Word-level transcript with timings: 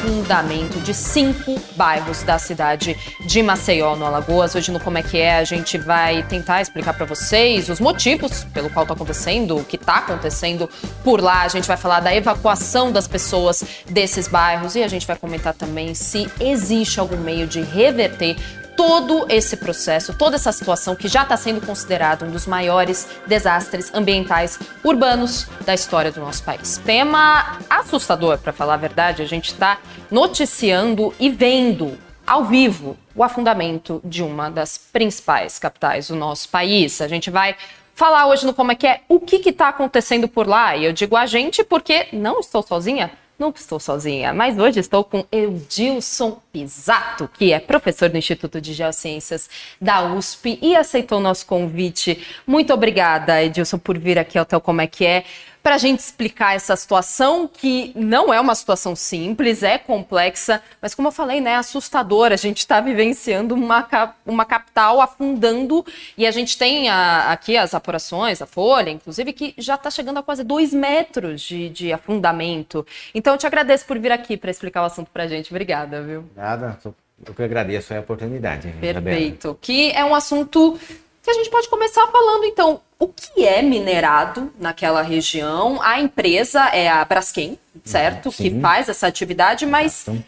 Afundamento 0.00 0.80
de 0.80 0.94
cinco 0.94 1.60
bairros 1.76 2.22
da 2.22 2.38
cidade 2.38 2.96
de 3.26 3.42
Maceió, 3.42 3.94
no 3.96 4.06
Alagoas. 4.06 4.54
Hoje 4.54 4.72
no 4.72 4.80
Como 4.80 4.96
é 4.96 5.02
que 5.02 5.18
é 5.18 5.36
a 5.36 5.44
gente 5.44 5.76
vai 5.76 6.22
tentar 6.22 6.62
explicar 6.62 6.94
para 6.94 7.04
vocês 7.04 7.68
os 7.68 7.78
motivos 7.78 8.44
pelo 8.44 8.70
qual 8.70 8.84
está 8.84 8.94
acontecendo, 8.94 9.58
o 9.58 9.62
que 9.62 9.76
está 9.76 9.96
acontecendo 9.96 10.70
por 11.04 11.20
lá. 11.20 11.42
A 11.42 11.48
gente 11.48 11.68
vai 11.68 11.76
falar 11.76 12.00
da 12.00 12.14
evacuação 12.14 12.90
das 12.90 13.06
pessoas 13.06 13.62
desses 13.90 14.26
bairros 14.26 14.74
e 14.74 14.82
a 14.82 14.88
gente 14.88 15.06
vai 15.06 15.16
comentar 15.16 15.52
também 15.52 15.92
se 15.92 16.30
existe 16.40 16.98
algum 16.98 17.18
meio 17.18 17.46
de 17.46 17.60
reverter 17.60 18.36
todo 18.80 19.26
esse 19.28 19.58
processo, 19.58 20.14
toda 20.14 20.36
essa 20.36 20.50
situação 20.52 20.96
que 20.96 21.06
já 21.06 21.22
está 21.22 21.36
sendo 21.36 21.60
considerado 21.60 22.24
um 22.24 22.30
dos 22.30 22.46
maiores 22.46 23.06
desastres 23.26 23.92
ambientais 23.92 24.58
urbanos 24.82 25.46
da 25.66 25.74
história 25.74 26.10
do 26.10 26.18
nosso 26.18 26.42
país. 26.42 26.78
Tema 26.78 27.58
assustador, 27.68 28.38
para 28.38 28.54
falar 28.54 28.72
a 28.74 28.78
verdade, 28.78 29.20
a 29.20 29.26
gente 29.26 29.48
está 29.52 29.78
noticiando 30.10 31.12
e 31.20 31.28
vendo 31.28 31.98
ao 32.26 32.46
vivo 32.46 32.96
o 33.14 33.22
afundamento 33.22 34.00
de 34.02 34.22
uma 34.22 34.50
das 34.50 34.78
principais 34.78 35.58
capitais 35.58 36.08
do 36.08 36.16
nosso 36.16 36.48
país. 36.48 37.02
A 37.02 37.08
gente 37.08 37.28
vai 37.28 37.56
falar 37.94 38.28
hoje 38.28 38.46
no 38.46 38.54
Como 38.54 38.72
é 38.72 38.74
que 38.74 38.86
é 38.86 39.02
o 39.10 39.20
que 39.20 39.46
está 39.46 39.68
acontecendo 39.68 40.26
por 40.26 40.46
lá. 40.46 40.74
E 40.74 40.86
eu 40.86 40.92
digo 40.94 41.18
a 41.18 41.26
gente 41.26 41.62
porque 41.62 42.06
não 42.14 42.40
estou 42.40 42.62
sozinha. 42.62 43.10
Não 43.40 43.54
estou 43.56 43.80
sozinha, 43.80 44.34
mas 44.34 44.58
hoje 44.58 44.80
estou 44.80 45.02
com 45.02 45.24
Eudilson 45.32 46.42
Pisato, 46.52 47.26
que 47.26 47.54
é 47.54 47.58
professor 47.58 48.10
do 48.10 48.18
Instituto 48.18 48.60
de 48.60 48.74
Geociências 48.74 49.48
da 49.80 50.12
USP 50.12 50.58
e 50.60 50.76
aceitou 50.76 51.16
o 51.16 51.22
nosso 51.22 51.46
convite. 51.46 52.22
Muito 52.46 52.70
obrigada, 52.74 53.42
Edilson, 53.42 53.78
por 53.78 53.96
vir 53.96 54.18
aqui 54.18 54.36
ao 54.36 54.44
Teu 54.44 54.60
Como 54.60 54.82
é 54.82 54.86
que 54.86 55.06
é 55.06 55.24
para 55.62 55.74
a 55.74 55.78
gente 55.78 56.00
explicar 56.00 56.54
essa 56.54 56.74
situação 56.74 57.46
que 57.46 57.92
não 57.94 58.32
é 58.32 58.40
uma 58.40 58.54
situação 58.54 58.96
simples, 58.96 59.62
é 59.62 59.76
complexa, 59.78 60.62
mas 60.80 60.94
como 60.94 61.08
eu 61.08 61.12
falei, 61.12 61.40
né, 61.40 61.56
assustadora. 61.56 62.34
A 62.34 62.38
gente 62.38 62.58
está 62.58 62.80
vivenciando 62.80 63.54
uma, 63.54 63.86
uma 64.24 64.44
capital 64.44 65.00
afundando 65.00 65.84
e 66.16 66.26
a 66.26 66.30
gente 66.30 66.56
tem 66.56 66.88
a, 66.88 67.30
aqui 67.32 67.56
as 67.56 67.74
apurações, 67.74 68.40
a 68.40 68.46
Folha, 68.46 68.90
inclusive, 68.90 69.32
que 69.32 69.54
já 69.58 69.74
está 69.74 69.90
chegando 69.90 70.18
a 70.18 70.22
quase 70.22 70.42
dois 70.42 70.72
metros 70.72 71.42
de, 71.42 71.68
de 71.68 71.92
afundamento. 71.92 72.86
Então 73.14 73.34
eu 73.34 73.38
te 73.38 73.46
agradeço 73.46 73.84
por 73.86 73.98
vir 73.98 74.12
aqui 74.12 74.36
para 74.36 74.50
explicar 74.50 74.82
o 74.82 74.86
assunto 74.86 75.10
para 75.10 75.24
a 75.24 75.26
gente. 75.26 75.50
Obrigada, 75.50 76.02
viu? 76.02 76.24
Nada, 76.34 76.78
eu 77.26 77.34
que 77.34 77.42
agradeço 77.42 77.92
a 77.92 78.00
oportunidade. 78.00 78.68
Perfeito. 78.80 79.48
Isabela. 79.48 79.58
Que 79.60 79.92
é 79.92 80.04
um 80.04 80.14
assunto 80.14 80.78
que 81.22 81.30
a 81.30 81.34
gente 81.34 81.50
pode 81.50 81.68
começar 81.68 82.06
falando, 82.06 82.44
então, 82.44 82.80
o 82.98 83.08
que 83.08 83.46
é 83.46 83.62
minerado 83.62 84.52
naquela 84.58 85.02
região? 85.02 85.80
A 85.82 86.00
empresa 86.00 86.64
é 86.68 86.88
a 86.88 87.04
Braskem, 87.04 87.58
certo? 87.84 88.30
Sim. 88.30 88.42
Que 88.42 88.60
faz 88.60 88.88
essa 88.88 89.06
atividade, 89.06 89.66
mas 89.66 90.06
Exato. 90.06 90.24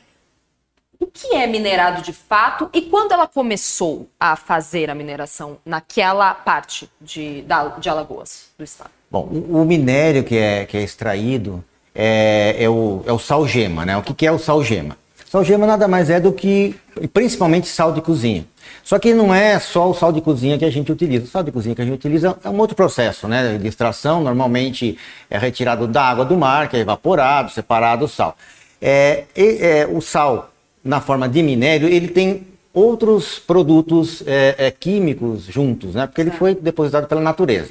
o 0.98 1.06
que 1.06 1.34
é 1.34 1.46
minerado 1.46 2.02
de 2.02 2.12
fato 2.12 2.68
e 2.72 2.82
quando 2.82 3.12
ela 3.12 3.26
começou 3.26 4.08
a 4.18 4.36
fazer 4.36 4.90
a 4.90 4.94
mineração 4.94 5.58
naquela 5.64 6.34
parte 6.34 6.88
de, 7.00 7.42
da, 7.42 7.68
de 7.68 7.88
Alagoas, 7.88 8.46
do 8.58 8.64
estado? 8.64 8.90
Bom, 9.10 9.28
o, 9.30 9.60
o 9.60 9.64
minério 9.64 10.24
que 10.24 10.36
é, 10.36 10.64
que 10.64 10.76
é 10.76 10.82
extraído 10.82 11.62
é, 11.94 12.56
é, 12.58 12.68
o, 12.68 13.02
é 13.06 13.12
o 13.12 13.18
salgema, 13.18 13.84
né? 13.84 13.96
O 13.96 14.02
que, 14.02 14.14
que 14.14 14.26
é 14.26 14.32
o 14.32 14.38
salgema? 14.38 14.96
Salgema 15.26 15.66
nada 15.66 15.88
mais 15.88 16.10
é 16.10 16.20
do 16.20 16.32
que, 16.32 16.74
principalmente, 17.12 17.66
sal 17.66 17.92
de 17.92 18.02
cozinha. 18.02 18.46
Só 18.84 18.98
que 18.98 19.14
não 19.14 19.34
é 19.34 19.58
só 19.58 19.90
o 19.90 19.94
sal 19.94 20.12
de 20.12 20.20
cozinha 20.20 20.58
que 20.58 20.64
a 20.64 20.70
gente 20.70 20.90
utiliza. 20.90 21.24
O 21.24 21.28
sal 21.28 21.42
de 21.42 21.52
cozinha 21.52 21.74
que 21.74 21.82
a 21.82 21.84
gente 21.84 21.94
utiliza 21.94 22.36
é 22.42 22.48
um 22.48 22.58
outro 22.58 22.76
processo, 22.76 23.28
né? 23.28 23.58
De 23.58 23.68
extração, 23.68 24.22
normalmente 24.22 24.98
é 25.30 25.38
retirado 25.38 25.86
da 25.86 26.02
água 26.02 26.24
do 26.24 26.36
mar, 26.36 26.68
que 26.68 26.76
é 26.76 26.80
evaporado, 26.80 27.50
separado 27.50 28.04
o 28.04 28.08
sal. 28.08 28.36
É, 28.80 29.24
é, 29.36 29.86
o 29.90 30.00
sal, 30.00 30.52
na 30.84 31.00
forma 31.00 31.28
de 31.28 31.42
minério, 31.42 31.88
ele 31.88 32.08
tem 32.08 32.46
outros 32.74 33.38
produtos 33.38 34.22
é, 34.26 34.54
é 34.58 34.70
químicos 34.70 35.44
juntos, 35.44 35.94
né? 35.94 36.06
Porque 36.06 36.20
ele 36.20 36.30
foi 36.30 36.54
depositado 36.54 37.06
pela 37.06 37.20
natureza. 37.20 37.70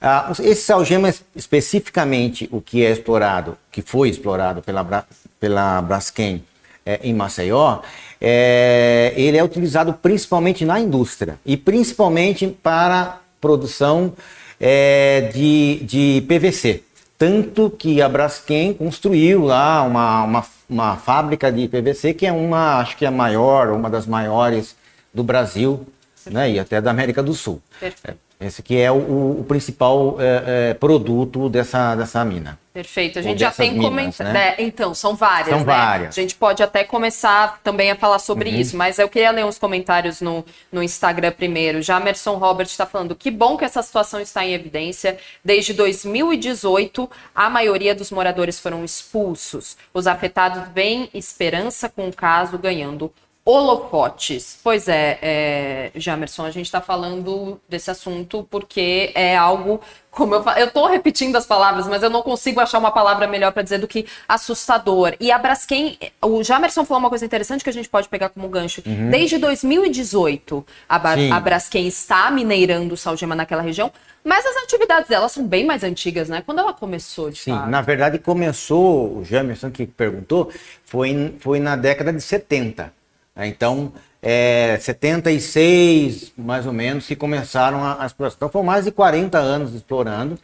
Ah, 0.00 0.32
esse 0.40 0.62
salgema, 0.62 1.12
especificamente 1.36 2.48
o 2.50 2.60
que 2.60 2.84
é 2.84 2.90
explorado, 2.90 3.56
que 3.70 3.82
foi 3.82 4.08
explorado 4.08 4.62
pela, 4.62 5.04
pela 5.38 5.82
Braskem 5.82 6.42
é, 6.86 7.00
em 7.02 7.12
Maceió, 7.12 7.80
é, 8.20 9.12
ele 9.16 9.36
é 9.36 9.42
utilizado 9.42 9.94
principalmente 9.94 10.64
na 10.64 10.78
indústria 10.78 11.38
e 11.44 11.56
principalmente 11.56 12.46
para 12.46 13.20
produção 13.40 14.12
é, 14.60 15.30
de, 15.32 15.80
de 15.84 16.26
PVC. 16.28 16.82
Tanto 17.16 17.70
que 17.70 18.00
a 18.00 18.08
Braskem 18.08 18.72
construiu 18.74 19.44
lá 19.44 19.82
uma, 19.82 20.24
uma, 20.24 20.46
uma 20.68 20.96
fábrica 20.96 21.50
de 21.50 21.68
PVC 21.68 22.14
que 22.14 22.26
é 22.26 22.32
uma, 22.32 22.78
acho 22.78 22.96
que 22.96 23.04
é 23.04 23.08
a 23.08 23.10
maior, 23.10 23.70
uma 23.70 23.88
das 23.88 24.06
maiores 24.06 24.76
do 25.12 25.22
Brasil 25.22 25.86
né, 26.26 26.50
e 26.50 26.58
até 26.58 26.80
da 26.80 26.90
América 26.90 27.22
do 27.22 27.34
Sul. 27.34 27.60
Perfeito. 27.78 28.29
Esse 28.40 28.62
que 28.62 28.80
é 28.80 28.90
o, 28.90 29.40
o 29.40 29.44
principal 29.46 30.16
é, 30.18 30.70
é, 30.70 30.74
produto 30.74 31.50
dessa, 31.50 31.94
dessa 31.94 32.24
mina. 32.24 32.58
Perfeito. 32.72 33.18
A 33.18 33.22
gente 33.22 33.38
já 33.38 33.50
tem 33.50 33.76
comentado. 33.76 34.32
Né? 34.32 34.54
É, 34.56 34.62
então, 34.62 34.94
são 34.94 35.14
várias. 35.14 35.48
São 35.48 35.58
né? 35.58 35.64
várias. 35.64 36.16
A 36.16 36.20
gente 36.22 36.36
pode 36.36 36.62
até 36.62 36.82
começar 36.82 37.60
também 37.62 37.90
a 37.90 37.96
falar 37.96 38.18
sobre 38.18 38.48
uhum. 38.48 38.56
isso, 38.56 38.78
mas 38.78 38.98
eu 38.98 39.10
queria 39.10 39.30
ler 39.30 39.44
uns 39.44 39.58
comentários 39.58 40.22
no, 40.22 40.42
no 40.72 40.82
Instagram 40.82 41.32
primeiro. 41.32 41.82
Já 41.82 42.00
Emerson 42.00 42.36
Robert 42.36 42.66
está 42.66 42.86
falando: 42.86 43.14
que 43.14 43.30
bom 43.30 43.58
que 43.58 43.64
essa 43.64 43.82
situação 43.82 44.18
está 44.20 44.42
em 44.42 44.54
evidência. 44.54 45.18
Desde 45.44 45.74
2018, 45.74 47.10
a 47.34 47.50
maioria 47.50 47.94
dos 47.94 48.10
moradores 48.10 48.58
foram 48.58 48.82
expulsos. 48.84 49.76
Os 49.92 50.06
afetados 50.06 50.62
veem 50.72 51.10
esperança 51.12 51.90
com 51.90 52.08
o 52.08 52.12
caso 52.12 52.56
ganhando 52.56 53.12
holofotes. 53.50 54.58
Pois 54.62 54.88
é, 54.88 55.18
é 55.20 55.90
Jamerson, 55.94 56.44
a 56.44 56.50
gente 56.50 56.66
está 56.66 56.80
falando 56.80 57.60
desse 57.68 57.90
assunto 57.90 58.46
porque 58.50 59.10
é 59.14 59.36
algo, 59.36 59.80
como 60.10 60.34
eu 60.34 60.44
eu 60.56 60.66
estou 60.66 60.86
repetindo 60.86 61.36
as 61.36 61.46
palavras, 61.46 61.86
mas 61.86 62.02
eu 62.02 62.10
não 62.10 62.22
consigo 62.22 62.60
achar 62.60 62.78
uma 62.78 62.90
palavra 62.90 63.26
melhor 63.26 63.52
para 63.52 63.62
dizer 63.62 63.78
do 63.78 63.88
que 63.88 64.06
assustador. 64.28 65.14
E 65.20 65.30
a 65.30 65.38
Braskem, 65.38 65.98
o 66.22 66.42
Jamerson 66.42 66.84
falou 66.84 67.00
uma 67.00 67.08
coisa 67.08 67.24
interessante 67.24 67.64
que 67.64 67.70
a 67.70 67.72
gente 67.72 67.88
pode 67.88 68.08
pegar 68.08 68.28
como 68.28 68.48
gancho. 68.48 68.82
Uhum. 68.86 69.10
Desde 69.10 69.38
2018, 69.38 70.64
a, 70.88 70.96
a 71.36 71.40
Braskem 71.40 71.86
está 71.86 72.30
minerando 72.30 72.96
salgema 72.96 73.34
naquela 73.34 73.62
região, 73.62 73.92
mas 74.22 74.44
as 74.44 74.56
atividades 74.64 75.08
dela 75.08 75.28
são 75.28 75.46
bem 75.46 75.64
mais 75.64 75.82
antigas, 75.82 76.28
né? 76.28 76.42
Quando 76.44 76.58
ela 76.58 76.72
começou, 76.72 77.30
de 77.30 77.38
Sim, 77.38 77.52
fato. 77.52 77.68
na 77.68 77.80
verdade 77.80 78.18
começou, 78.18 79.18
o 79.18 79.24
Jamerson 79.24 79.70
que 79.70 79.86
perguntou, 79.86 80.50
foi, 80.84 81.34
foi 81.40 81.58
na 81.58 81.76
década 81.76 82.12
de 82.12 82.20
70. 82.20 82.99
Né? 83.34 83.48
Então, 83.48 83.92
é, 84.22 84.78
76, 84.80 86.32
mais 86.36 86.66
ou 86.66 86.72
menos, 86.72 87.06
que 87.06 87.16
começaram 87.16 87.82
a, 87.82 88.02
a 88.02 88.06
exploração. 88.06 88.36
Então, 88.36 88.48
foram 88.48 88.66
mais 88.66 88.84
de 88.84 88.90
40 88.90 89.38
anos 89.38 89.74
explorando. 89.74 90.38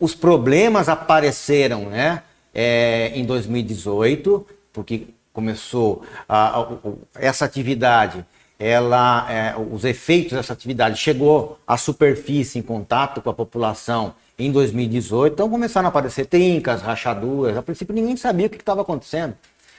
Os 0.00 0.14
problemas 0.14 0.88
apareceram 0.88 1.86
né, 1.86 2.22
é, 2.54 3.12
em 3.14 3.24
2018, 3.24 4.46
porque 4.72 5.08
começou 5.32 6.02
a, 6.28 6.60
a, 6.60 6.66
essa 7.14 7.44
atividade, 7.44 8.24
ela, 8.58 9.26
é, 9.30 9.54
os 9.56 9.84
efeitos 9.84 10.32
dessa 10.32 10.52
atividade 10.52 10.98
chegou 10.98 11.58
à 11.64 11.76
superfície 11.76 12.58
em 12.58 12.62
contato 12.62 13.22
com 13.22 13.30
a 13.30 13.34
população 13.34 14.14
em 14.36 14.50
2018, 14.50 15.34
então 15.34 15.48
começaram 15.48 15.86
a 15.86 15.90
aparecer 15.90 16.26
trincas, 16.26 16.82
rachaduras. 16.82 17.56
A 17.56 17.62
princípio 17.62 17.94
ninguém 17.94 18.16
sabia 18.16 18.46
o 18.46 18.50
que 18.50 18.56
estava 18.56 18.82
acontecendo 18.82 19.34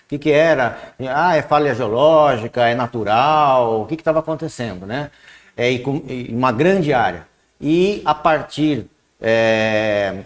que, 0.09 0.17
que 0.17 0.31
era? 0.31 0.93
Ah, 1.07 1.37
é 1.37 1.41
falha 1.43 1.73
geológica, 1.75 2.67
é 2.67 2.73
natural, 2.73 3.81
o 3.81 3.85
que 3.85 3.93
estava 3.93 4.19
acontecendo, 4.19 4.85
né? 4.85 5.11
É, 5.55 5.71
e, 5.71 5.79
com, 5.79 6.01
e 6.07 6.29
uma 6.33 6.51
grande 6.51 6.91
área. 6.91 7.27
E 7.61 8.01
a 8.03 8.15
partir 8.15 8.87
é. 9.21 10.23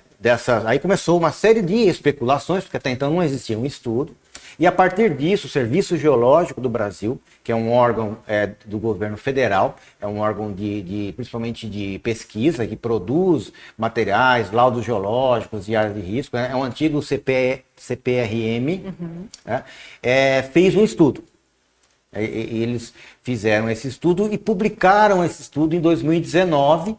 Aí 0.65 0.79
começou 0.79 1.17
uma 1.17 1.33
série 1.33 1.61
de 1.61 1.75
especulações, 1.75 2.63
porque 2.63 2.77
até 2.77 2.91
então 2.91 3.11
não 3.11 3.21
existia 3.21 3.59
um 3.59 3.65
estudo. 3.65 4.15
E 4.59 4.67
a 4.67 4.71
partir 4.71 5.15
disso, 5.15 5.47
o 5.47 5.49
Serviço 5.49 5.97
Geológico 5.97 6.61
do 6.61 6.69
Brasil, 6.69 7.19
que 7.43 7.51
é 7.51 7.55
um 7.55 7.71
órgão 7.71 8.17
é, 8.27 8.51
do 8.65 8.77
governo 8.77 9.17
federal, 9.17 9.77
é 9.99 10.07
um 10.07 10.19
órgão 10.19 10.51
de, 10.51 10.81
de, 10.81 11.13
principalmente 11.13 11.67
de 11.67 11.99
pesquisa, 11.99 12.67
que 12.67 12.75
produz 12.75 13.51
materiais, 13.77 14.51
laudos 14.51 14.85
geológicos 14.85 15.67
e 15.67 15.75
áreas 15.75 15.95
de 15.95 16.01
risco, 16.01 16.37
né? 16.37 16.49
é 16.51 16.55
um 16.55 16.63
antigo 16.63 17.01
CP, 17.01 17.63
CPRM, 17.75 18.93
uhum. 18.99 19.25
né? 19.43 19.63
é, 20.01 20.41
fez 20.43 20.75
um 20.75 20.83
estudo. 20.83 21.23
Eles 22.15 22.93
fizeram 23.23 23.67
esse 23.69 23.87
estudo 23.87 24.31
e 24.31 24.37
publicaram 24.37 25.25
esse 25.25 25.41
estudo 25.41 25.75
em 25.75 25.81
2019. 25.81 26.95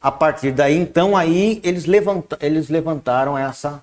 A 0.00 0.10
partir 0.10 0.52
daí, 0.52 0.76
então, 0.76 1.16
aí 1.16 1.60
eles, 1.62 1.84
levanta, 1.84 2.38
eles 2.40 2.68
levantaram 2.68 3.36
essa 3.36 3.82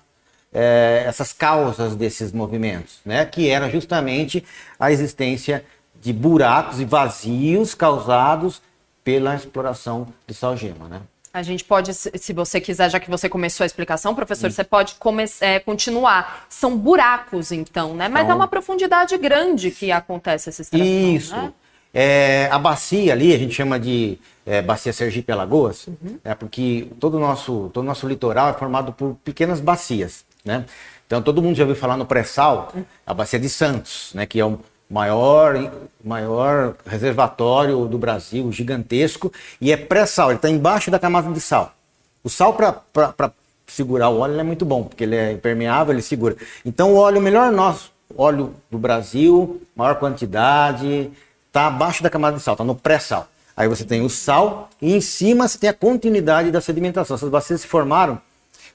é, 0.52 1.04
essas 1.06 1.32
causas 1.32 1.94
desses 1.96 2.32
movimentos, 2.32 3.00
né? 3.04 3.24
que 3.24 3.48
era 3.48 3.70
justamente 3.70 4.44
a 4.78 4.92
existência 4.92 5.64
de 6.00 6.12
buracos 6.12 6.80
e 6.80 6.84
vazios 6.84 7.74
causados 7.74 8.60
pela 9.04 9.34
exploração 9.34 10.08
de 10.26 10.34
salgema, 10.34 10.88
né? 10.88 11.00
A 11.34 11.42
gente 11.42 11.64
pode, 11.64 11.94
se 11.94 12.32
você 12.34 12.60
quiser, 12.60 12.90
já 12.90 13.00
que 13.00 13.08
você 13.08 13.26
começou 13.26 13.64
a 13.64 13.66
explicação, 13.66 14.14
professor, 14.14 14.52
você 14.52 14.62
pode 14.62 14.94
é, 15.40 15.58
continuar. 15.58 16.44
São 16.48 16.76
buracos, 16.76 17.50
então, 17.50 17.94
né? 17.94 18.06
Mas 18.06 18.24
então, 18.24 18.32
é 18.32 18.36
uma 18.36 18.48
profundidade 18.48 19.16
grande 19.16 19.70
que 19.70 19.90
acontece 19.90 20.50
essa 20.50 20.60
extração, 20.60 20.86
Isso. 20.86 21.34
Né? 21.34 21.52
É, 21.94 22.48
a 22.50 22.58
bacia 22.58 23.12
ali, 23.12 23.34
a 23.34 23.38
gente 23.38 23.54
chama 23.54 23.80
de 23.80 24.18
é, 24.44 24.60
bacia 24.60 24.92
Sergipe 24.92 25.32
Alagoas, 25.32 25.86
uhum. 25.86 26.18
é 26.22 26.34
porque 26.34 26.88
todo 27.00 27.16
o 27.16 27.20
nosso, 27.20 27.70
todo 27.72 27.84
nosso 27.84 28.06
litoral 28.06 28.50
é 28.50 28.52
formado 28.52 28.92
por 28.92 29.16
pequenas 29.24 29.60
bacias, 29.60 30.24
né? 30.44 30.64
Então 31.06 31.20
todo 31.20 31.42
mundo 31.42 31.56
já 31.56 31.64
ouviu 31.64 31.76
falar 31.76 31.96
no 31.96 32.06
pré-sal, 32.06 32.72
a 33.06 33.14
bacia 33.14 33.38
de 33.38 33.48
Santos, 33.48 34.12
né? 34.14 34.26
Que 34.26 34.40
é 34.40 34.44
o 34.44 34.58
maior, 34.88 35.72
maior 36.04 36.74
reservatório 36.86 37.86
do 37.86 37.96
Brasil, 37.96 38.52
gigantesco, 38.52 39.32
e 39.60 39.72
é 39.72 39.76
pré-sal, 39.76 40.28
ele 40.28 40.36
está 40.36 40.50
embaixo 40.50 40.90
da 40.90 40.98
camada 40.98 41.32
de 41.32 41.40
sal. 41.40 41.74
O 42.22 42.28
sal 42.28 42.54
para 42.54 43.32
segurar 43.66 44.10
o 44.10 44.18
óleo 44.18 44.38
é 44.38 44.42
muito 44.42 44.64
bom, 44.64 44.84
porque 44.84 45.04
ele 45.04 45.16
é 45.16 45.32
impermeável, 45.32 45.94
ele 45.94 46.02
segura. 46.02 46.36
Então 46.64 46.92
o 46.92 46.96
óleo 46.96 47.20
melhor 47.20 47.50
nosso, 47.50 47.90
óleo 48.16 48.54
do 48.70 48.78
Brasil, 48.78 49.62
maior 49.74 49.94
quantidade, 49.94 51.10
está 51.46 51.68
abaixo 51.68 52.02
da 52.02 52.10
camada 52.10 52.36
de 52.36 52.42
sal, 52.42 52.54
está 52.54 52.64
no 52.64 52.74
pré-sal. 52.74 53.28
Aí 53.56 53.68
você 53.68 53.84
tem 53.84 54.02
o 54.02 54.10
sal 54.10 54.68
e 54.80 54.94
em 54.94 55.00
cima 55.00 55.48
você 55.48 55.58
tem 55.58 55.70
a 55.70 55.74
continuidade 55.74 56.50
da 56.50 56.60
sedimentação. 56.60 57.16
Essas 57.16 57.28
bacias 57.28 57.62
se 57.62 57.66
formaram 57.66 58.20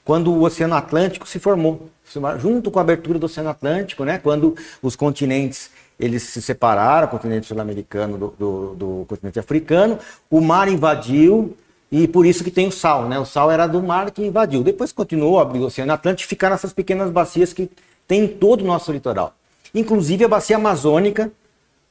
quando 0.08 0.32
o 0.32 0.42
Oceano 0.42 0.74
Atlântico 0.74 1.28
se 1.28 1.38
formou, 1.38 1.90
junto 2.40 2.70
com 2.70 2.78
a 2.78 2.82
abertura 2.82 3.18
do 3.18 3.26
Oceano 3.26 3.50
Atlântico, 3.50 4.06
né? 4.06 4.16
Quando 4.16 4.56
os 4.80 4.96
continentes 4.96 5.70
eles 6.00 6.22
se 6.22 6.40
separaram, 6.40 7.06
o 7.06 7.10
continente 7.10 7.46
sul-americano 7.46 8.16
do, 8.16 8.34
do, 8.38 8.74
do, 8.74 9.06
continente 9.06 9.38
africano, 9.38 9.98
o 10.30 10.40
mar 10.40 10.66
invadiu 10.66 11.54
e 11.92 12.08
por 12.08 12.24
isso 12.24 12.42
que 12.42 12.50
tem 12.50 12.66
o 12.66 12.72
sal, 12.72 13.06
né? 13.06 13.18
O 13.18 13.26
sal 13.26 13.50
era 13.50 13.66
do 13.66 13.82
mar 13.82 14.10
que 14.10 14.24
invadiu. 14.24 14.62
Depois 14.62 14.92
continuou, 14.92 15.38
abriu 15.38 15.64
o 15.64 15.66
Oceano 15.66 15.92
Atlântico, 15.92 16.26
ficaram 16.26 16.54
essas 16.54 16.72
pequenas 16.72 17.10
bacias 17.10 17.52
que 17.52 17.70
tem 18.06 18.24
em 18.24 18.28
todo 18.28 18.62
o 18.62 18.66
nosso 18.66 18.90
litoral. 18.90 19.34
Inclusive 19.74 20.24
a 20.24 20.28
bacia 20.28 20.56
amazônica, 20.56 21.30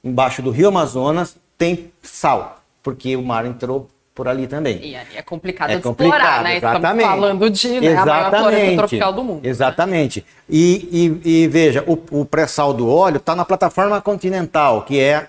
embaixo 0.03 0.41
do 0.41 0.49
rio 0.49 0.69
Amazonas, 0.69 1.37
tem 1.55 1.91
sal, 2.01 2.63
porque 2.81 3.15
o 3.15 3.21
mar 3.21 3.45
entrou 3.45 3.87
por 4.17 4.27
ali 4.27 4.47
também. 4.47 4.79
E 4.81 4.95
é 4.95 5.21
complicado 5.21 5.69
é 5.69 5.75
de 5.75 5.83
complicado, 5.83 6.17
explorar, 6.17 6.43
né? 6.43 6.57
Exatamente. 6.57 7.03
Estamos 7.03 7.21
falando 7.21 7.49
de 7.51 7.79
né, 7.79 7.95
a 7.95 8.05
maior 8.05 8.29
floresta 8.31 8.75
tropical 8.75 9.13
do 9.13 9.23
mundo. 9.23 9.43
Né? 9.43 9.49
Exatamente. 9.49 10.19
Né? 10.21 10.25
E, 10.49 11.19
e, 11.23 11.43
e, 11.43 11.47
veja, 11.47 11.83
o, 11.85 12.21
o 12.21 12.25
pré-sal 12.25 12.73
do 12.73 12.89
óleo 12.89 13.17
está 13.17 13.35
na 13.35 13.45
plataforma 13.45 14.01
continental, 14.01 14.81
que 14.81 14.99
é 14.99 15.27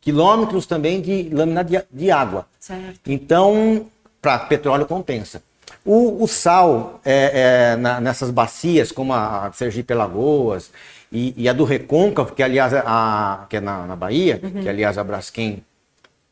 quilômetros 0.00 0.64
também 0.64 1.02
de 1.02 1.28
lâmina 1.30 1.62
de, 1.62 1.78
de 1.92 2.10
água. 2.10 2.46
Certo. 2.58 3.00
Então, 3.06 3.84
para 4.22 4.38
petróleo 4.38 4.86
compensa. 4.86 5.42
O, 5.84 6.24
o 6.24 6.26
sal 6.26 7.00
é, 7.04 7.72
é, 7.74 7.76
na, 7.76 8.00
nessas 8.00 8.30
bacias, 8.30 8.90
como 8.90 9.12
a 9.12 9.50
Sergipe 9.52 9.92
Lagoas 9.92 10.70
e, 11.12 11.34
e, 11.36 11.46
a 11.50 11.52
do 11.52 11.64
Recôncavo, 11.64 12.34
que 12.34 12.42
aliás 12.42 12.72
a, 12.72 13.44
que 13.50 13.58
é 13.58 13.60
na, 13.60 13.86
na 13.86 13.94
Bahia, 13.94 14.40
uhum. 14.42 14.62
que 14.62 14.68
aliás 14.68 14.96
a 14.96 15.04
Braskem 15.04 15.62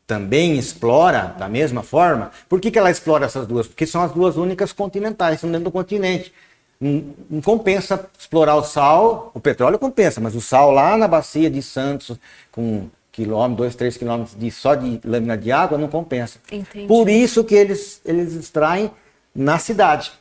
também 0.07 0.57
explora 0.57 1.35
da 1.37 1.49
mesma 1.49 1.83
forma. 1.83 2.31
Por 2.47 2.61
que, 2.61 2.71
que 2.71 2.79
ela 2.79 2.89
explora 2.89 3.25
essas 3.25 3.45
duas? 3.45 3.67
Porque 3.67 3.85
são 3.85 4.01
as 4.01 4.13
duas 4.13 4.37
únicas 4.37 4.71
continentais, 4.71 5.41
são 5.41 5.51
dentro 5.51 5.65
do 5.65 5.71
continente. 5.71 6.33
Não, 6.79 7.03
não, 7.29 7.41
compensa 7.41 8.09
explorar 8.17 8.55
o 8.55 8.63
sal, 8.63 9.31
o 9.33 9.39
petróleo 9.39 9.77
compensa, 9.77 10.21
mas 10.21 10.33
o 10.33 10.41
sal 10.41 10.71
lá 10.71 10.95
na 10.95 11.07
bacia 11.07 11.49
de 11.49 11.61
Santos, 11.61 12.17
com 12.51 12.87
quilômetro, 13.11 13.57
dois, 13.57 13.75
três 13.75 13.97
quilômetros 13.97 14.37
de, 14.37 14.49
só 14.49 14.75
de 14.75 15.01
lâmina 15.03 15.37
de 15.37 15.51
água, 15.51 15.77
não 15.77 15.87
compensa. 15.87 16.39
Entendi. 16.51 16.87
Por 16.87 17.09
isso 17.09 17.43
que 17.43 17.55
eles, 17.55 17.99
eles 18.05 18.33
extraem 18.33 18.91
na 19.35 19.57
cidade, 19.57 20.11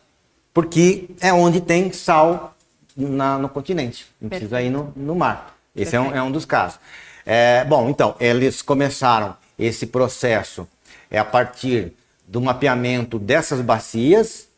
porque 0.53 1.11
é 1.21 1.33
onde 1.33 1.61
tem 1.61 1.93
sal 1.93 2.57
na, 2.97 3.39
no 3.39 3.49
continente, 3.49 4.07
não 4.21 4.31
precisa 4.31 4.61
ir 4.61 4.71
no, 4.71 4.93
no 4.97 5.15
mar. 5.15 5.55
Esse 5.77 5.95
é 5.95 6.01
um, 6.01 6.15
é 6.15 6.23
um, 6.23 6.33
dos 6.33 6.47
casos. 6.47 6.81
É, 7.25 7.65
bom, 7.67 7.91
então, 7.91 8.17
eles 8.19 8.63
começaram 8.63 9.37
esse 9.59 9.87
processo 9.87 10.67
é 11.11 11.19
a 11.19 11.25
partir 11.25 11.93
do 12.27 12.41
mapeamento 12.41 13.19
dessas 13.19 13.61
bacias, 13.61 14.49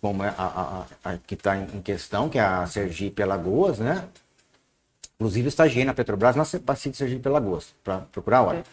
como 0.00 0.22
é 0.22 0.34
a, 0.36 0.84
a, 1.04 1.12
a 1.12 1.18
que 1.18 1.34
está 1.34 1.56
em 1.56 1.80
questão, 1.80 2.28
que 2.28 2.38
é 2.38 2.42
a 2.42 2.66
Sergipe 2.66 3.22
Alagoas, 3.22 3.78
né? 3.78 4.04
Inclusive 5.14 5.48
estagiei 5.48 5.84
na 5.84 5.94
Petrobras 5.94 6.34
na 6.36 6.44
bacia 6.60 6.90
de 6.90 6.96
Sergipe 6.96 7.26
Alagoas, 7.28 7.72
para 7.82 7.98
procurar 8.12 8.42
óleo. 8.42 8.64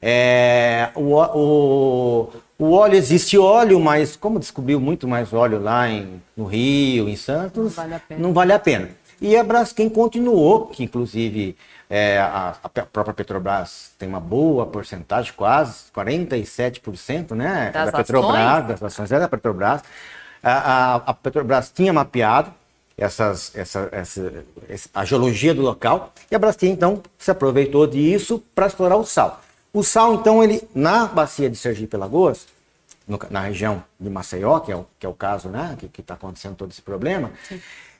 É, 0.00 0.90
o, 0.94 1.14
o, 1.14 2.32
o 2.58 2.72
óleo, 2.72 2.96
existe 2.96 3.38
óleo, 3.38 3.78
mas 3.78 4.16
como 4.16 4.38
descobriu 4.38 4.80
muito 4.80 5.06
mais 5.06 5.32
óleo 5.32 5.60
lá 5.60 5.88
em, 5.88 6.20
no 6.36 6.44
Rio, 6.44 7.08
em 7.08 7.16
Santos, 7.16 7.64
não 7.64 7.70
vale 7.70 7.94
a 7.94 8.00
pena. 8.00 8.20
Não 8.20 8.32
vale 8.32 8.52
a 8.52 8.58
pena. 8.58 8.90
E 9.24 9.38
a 9.38 9.42
Braskem 9.42 9.88
continuou, 9.88 10.66
que 10.66 10.84
inclusive 10.84 11.56
é, 11.88 12.18
a, 12.18 12.56
a, 12.62 12.68
própria 12.68 13.14
Petrobras 13.14 13.90
tem 13.98 14.06
uma 14.06 14.20
boa 14.20 14.66
porcentagem, 14.66 15.32
quase 15.34 15.84
47%, 15.96 17.30
né? 17.30 17.70
Das 17.72 17.90
da 17.90 17.96
Petrobras, 17.96 18.36
ações? 18.36 18.66
das 18.66 18.82
ações 18.82 19.12
é 19.12 19.18
da 19.18 19.26
Petrobras. 19.26 19.80
A, 20.42 20.52
a, 20.52 20.94
a 20.96 21.14
Petrobras 21.14 21.72
tinha 21.74 21.90
mapeado 21.90 22.52
essas, 22.98 23.50
essa, 23.56 23.88
essa, 23.92 24.30
a 24.94 25.06
geologia 25.06 25.54
do 25.54 25.62
local 25.62 26.12
e 26.30 26.36
a 26.36 26.38
Braskem 26.38 26.72
então 26.72 27.02
se 27.16 27.30
aproveitou 27.30 27.86
disso 27.86 28.44
para 28.54 28.66
explorar 28.66 28.96
o 28.96 29.06
sal. 29.06 29.40
O 29.72 29.82
sal, 29.82 30.16
então, 30.16 30.44
ele 30.44 30.68
na 30.74 31.06
bacia 31.06 31.48
de 31.48 31.56
Sergipe 31.56 31.96
Lagoas, 31.96 32.46
no, 33.08 33.18
na 33.30 33.40
região 33.40 33.82
de 33.98 34.10
Maceió, 34.10 34.60
que 34.60 34.70
é 34.70 34.76
o, 34.76 34.84
que 34.98 35.06
é 35.06 35.08
o 35.08 35.14
caso 35.14 35.48
né, 35.48 35.78
que 35.78 36.02
está 36.02 36.12
acontecendo 36.12 36.56
todo 36.56 36.72
esse 36.72 36.82
problema, 36.82 37.32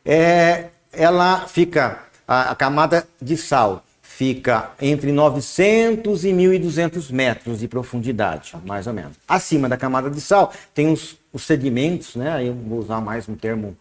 é, 0.04 0.66
ela 0.96 1.46
fica, 1.46 2.00
a, 2.26 2.50
a, 2.50 2.54
camada 2.54 3.06
de 3.20 3.36
sal 3.36 3.84
fica 4.02 4.70
entre 4.80 5.10
900 5.10 6.24
e 6.24 6.28
1.200 6.28 7.12
metros 7.12 7.58
de 7.60 7.68
profundidade, 7.68 8.54
mais 8.64 8.86
ou 8.86 8.92
menos. 8.92 9.16
Acima 9.26 9.68
da 9.68 9.76
camada 9.76 10.08
de 10.08 10.20
sal 10.20 10.52
tem 10.72 10.92
os, 10.92 11.16
os 11.32 11.42
sedimentos, 11.42 12.14
né, 12.14 12.32
aí 12.32 12.46
eu 12.46 12.54
vou 12.54 12.78
usar 12.78 13.00
mais 13.00 13.28
um 13.28 13.34
termo 13.34 13.76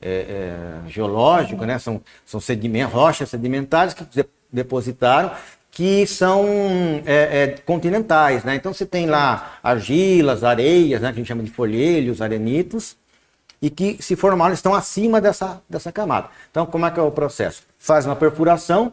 é, 0.00 0.80
é, 0.86 0.90
geológico, 0.90 1.64
né, 1.64 1.78
são, 1.78 2.00
são 2.26 2.40
sedimentos, 2.40 2.92
rochas 2.92 3.30
sedimentares 3.30 3.94
que 3.94 4.04
depositaram 4.52 5.32
que 5.70 6.06
são 6.06 6.44
é, 7.06 7.42
é, 7.42 7.46
continentais, 7.64 8.42
né? 8.42 8.56
Então 8.56 8.72
você 8.72 8.84
tem 8.84 9.06
lá 9.06 9.60
argilas, 9.62 10.42
areias, 10.42 11.00
né? 11.00 11.08
Que 11.12 11.14
a 11.14 11.18
gente 11.18 11.28
chama 11.28 11.42
de 11.42 11.50
folhelhos, 11.50 12.20
arenitos, 12.20 12.96
e 13.60 13.70
que 13.70 13.96
se 14.00 14.16
formaram, 14.16 14.54
estão 14.54 14.74
acima 14.74 15.20
dessa, 15.20 15.60
dessa 15.68 15.90
camada. 15.90 16.28
Então, 16.50 16.66
como 16.66 16.86
é 16.86 16.90
que 16.90 17.00
é 17.00 17.02
o 17.02 17.10
processo? 17.10 17.62
Faz 17.78 18.06
uma 18.06 18.16
perfuração, 18.16 18.92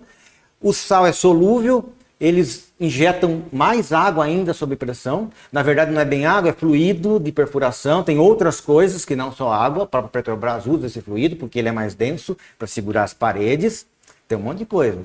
o 0.62 0.74
sal 0.74 1.05
é 1.05 1.12
solúvel, 1.12 1.93
eles 2.19 2.72
injetam 2.79 3.43
mais 3.51 3.91
água 3.91 4.25
ainda 4.25 4.53
sob 4.53 4.75
pressão. 4.75 5.29
Na 5.51 5.62
verdade, 5.62 5.91
não 5.91 6.01
é 6.01 6.05
bem 6.05 6.25
água, 6.25 6.50
é 6.50 6.53
fluido 6.53 7.19
de 7.19 7.31
perfuração. 7.31 8.03
Tem 8.03 8.17
outras 8.17 8.62
coisas 8.62 9.03
que 9.03 9.15
não 9.15 9.31
só 9.31 9.51
água. 9.51 9.84
A 9.84 9.88
própria 9.88 10.12
Petrobras 10.12 10.65
usa 10.65 10.88
esse 10.88 11.01
fluido 11.01 11.36
porque 11.36 11.60
ele 11.60 11.69
é 11.69 11.72
mais 11.72 11.93
denso 11.93 12.38
para 12.57 12.67
segurar 12.67 13.03
as 13.03 13.13
paredes. 13.13 13.86
Tem 14.27 14.38
um 14.38 14.41
monte 14.41 14.60
de 14.60 14.65
coisa. 14.65 15.03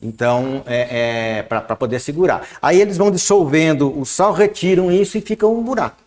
Então, 0.00 0.62
é, 0.66 1.38
é 1.38 1.42
para 1.42 1.76
poder 1.76 2.00
segurar. 2.00 2.46
Aí 2.60 2.80
eles 2.80 2.96
vão 2.96 3.10
dissolvendo 3.10 3.98
o 3.98 4.06
sal, 4.06 4.32
retiram 4.32 4.90
isso 4.90 5.18
e 5.18 5.20
fica 5.20 5.46
um 5.46 5.62
buraco. 5.62 6.02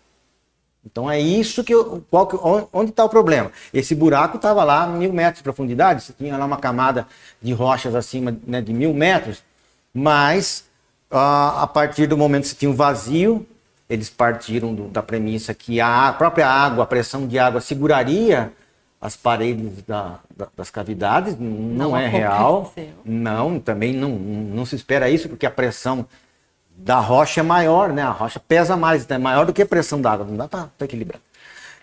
Então 0.86 1.10
é 1.10 1.20
isso 1.20 1.64
que 1.64 1.74
eu, 1.74 2.04
qual, 2.10 2.70
onde 2.74 2.92
está 2.92 3.06
o 3.06 3.10
problema? 3.10 3.52
Esse 3.74 3.96
buraco 3.96 4.36
estava 4.36 4.64
lá 4.64 4.84
a 4.84 4.88
mil 4.88 5.14
metros 5.14 5.38
de 5.38 5.44
profundidade, 5.44 6.04
você 6.04 6.14
tinha 6.14 6.38
lá 6.38 6.46
uma 6.46 6.58
camada 6.58 7.08
de 7.42 7.54
rochas 7.54 7.96
acima 7.96 8.38
né, 8.46 8.62
de 8.62 8.74
mil 8.74 8.94
metros, 8.94 9.42
mas 9.94 10.66
uh, 11.10 11.60
a 11.60 11.68
partir 11.68 12.08
do 12.08 12.18
momento 12.18 12.44
que 12.44 12.50
você 12.50 12.56
tinha 12.56 12.72
um 12.72 12.76
vazio, 12.76 13.46
eles 13.90 14.10
partiram 14.10 14.74
do, 14.74 14.88
da 14.90 15.02
premissa 15.02 15.54
que 15.54 15.80
a 15.80 16.14
própria 16.18 16.48
água, 16.48 16.84
a 16.84 16.88
pressão 16.88 17.28
de 17.28 17.40
água 17.40 17.62
seguraria 17.62 18.52
as 19.04 19.18
paredes 19.18 19.84
da, 19.86 20.20
da, 20.34 20.48
das 20.56 20.70
cavidades, 20.70 21.38
não, 21.38 21.50
não 21.90 21.98
é 21.98 22.08
real. 22.08 22.74
Não, 23.04 23.60
também 23.60 23.94
não, 23.94 24.12
não 24.12 24.66
se 24.66 24.78
espera 24.78 25.10
isso, 25.10 25.28
porque 25.28 25.46
a 25.46 25.52
pressão 25.52 26.06
da 26.76 27.00
rocha 27.00 27.42
é 27.42 27.44
maior, 27.44 27.90
né? 27.92 28.02
A 28.02 28.10
rocha 28.10 28.40
pesa 28.40 28.76
mais, 28.76 29.04
então 29.04 29.16
é 29.16 29.20
maior 29.20 29.46
do 29.46 29.54
que 29.54 29.62
a 29.62 29.66
pressão 29.66 30.02
da 30.02 30.12
água, 30.12 30.26
não 30.26 30.36
dá 30.36 30.48
para 30.48 30.70
equilibrar. 30.82 31.20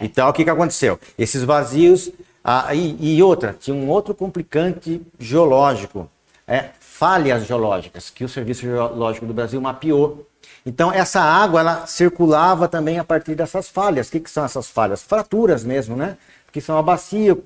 Então, 0.01 0.29
o 0.29 0.33
que, 0.33 0.45
que 0.45 0.51
aconteceu? 0.51 0.99
Esses 1.19 1.43
vazios. 1.45 2.11
Ah, 2.43 2.75
e, 2.75 2.97
e, 3.17 3.23
outra, 3.23 3.55
tinha 3.59 3.77
um 3.77 3.89
outro 3.91 4.15
complicante 4.15 5.03
geológico, 5.19 6.09
é, 6.49 6.71
falhas 6.81 7.47
geológicas, 7.47 8.09
que 8.09 8.25
o 8.25 8.29
Serviço 8.29 8.63
Geológico 8.63 9.27
do 9.27 9.35
Brasil 9.35 9.61
mapeou. 9.61 10.27
Então, 10.65 10.91
essa 10.91 11.21
água 11.21 11.61
ela 11.61 11.87
circulava 11.87 12.67
também 12.67 12.99
a 12.99 13.05
partir 13.05 13.35
dessas 13.35 13.69
falhas. 13.69 14.09
O 14.09 14.13
que, 14.13 14.21
que 14.21 14.31
são 14.31 14.45
essas 14.45 14.69
falhas? 14.69 15.03
Fraturas 15.03 15.65
mesmo, 15.65 15.97
né? 15.97 16.17
que 16.53 16.61
são 16.61 16.77
a 16.77 16.83
bacia, 16.83 17.37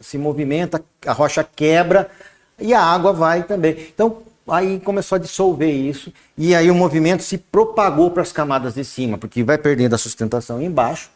se 0.00 0.18
movimenta, 0.18 0.82
a 1.06 1.12
rocha 1.12 1.44
quebra 1.44 2.10
e 2.58 2.72
a 2.72 2.80
água 2.80 3.12
vai 3.12 3.42
também. 3.42 3.88
Então, 3.94 4.22
aí 4.46 4.80
começou 4.80 5.16
a 5.16 5.18
dissolver 5.18 5.72
isso, 5.72 6.12
e 6.36 6.54
aí 6.54 6.70
o 6.70 6.74
movimento 6.74 7.22
se 7.22 7.38
propagou 7.38 8.10
para 8.10 8.22
as 8.22 8.32
camadas 8.32 8.74
de 8.74 8.84
cima, 8.84 9.16
porque 9.16 9.42
vai 9.42 9.58
perdendo 9.58 9.94
a 9.94 9.98
sustentação 9.98 10.60
embaixo 10.60 11.10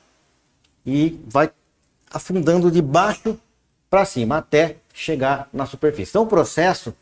e 0.86 1.20
vai 1.26 1.50
afundando 2.10 2.70
de 2.70 2.80
baixo 2.80 3.38
para 3.90 4.04
cima 4.04 4.38
até 4.38 4.76
chegar 4.92 5.48
na 5.52 5.66
superfície. 5.66 6.10
Então 6.10 6.22
o 6.22 6.26
processo 6.26 6.94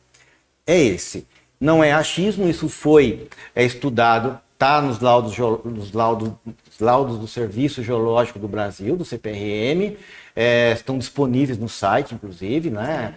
é 0.66 0.78
esse. 0.78 1.26
Não 1.61 1.83
é 1.83 1.92
achismo, 1.92 2.49
isso 2.49 2.68
foi 2.68 3.28
é, 3.54 3.64
estudado, 3.64 4.38
está 4.52 4.83
nos 4.83 5.00
laudos, 5.00 5.37
nos 5.64 5.92
laudos, 5.92 6.33
laudos 6.80 7.18
do 7.18 7.26
Serviço 7.26 7.83
Geológico 7.83 8.38
do 8.38 8.49
Brasil, 8.49 8.97
do 8.97 9.04
CPRM, 9.04 9.97
é, 10.37 10.73
estão 10.73 10.99
disponíveis 10.99 11.59
no 11.59 11.69
site, 11.69 12.14
inclusive, 12.14 12.69
né? 12.69 13.14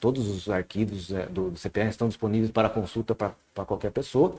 todos 0.00 0.26
os 0.28 0.50
arquivos 0.50 1.12
é, 1.12 1.26
do, 1.26 1.50
do 1.50 1.58
CPRM 1.58 1.88
estão 1.88 2.08
disponíveis 2.08 2.50
para 2.50 2.68
consulta 2.68 3.14
para 3.14 3.64
qualquer 3.64 3.92
pessoa. 3.92 4.34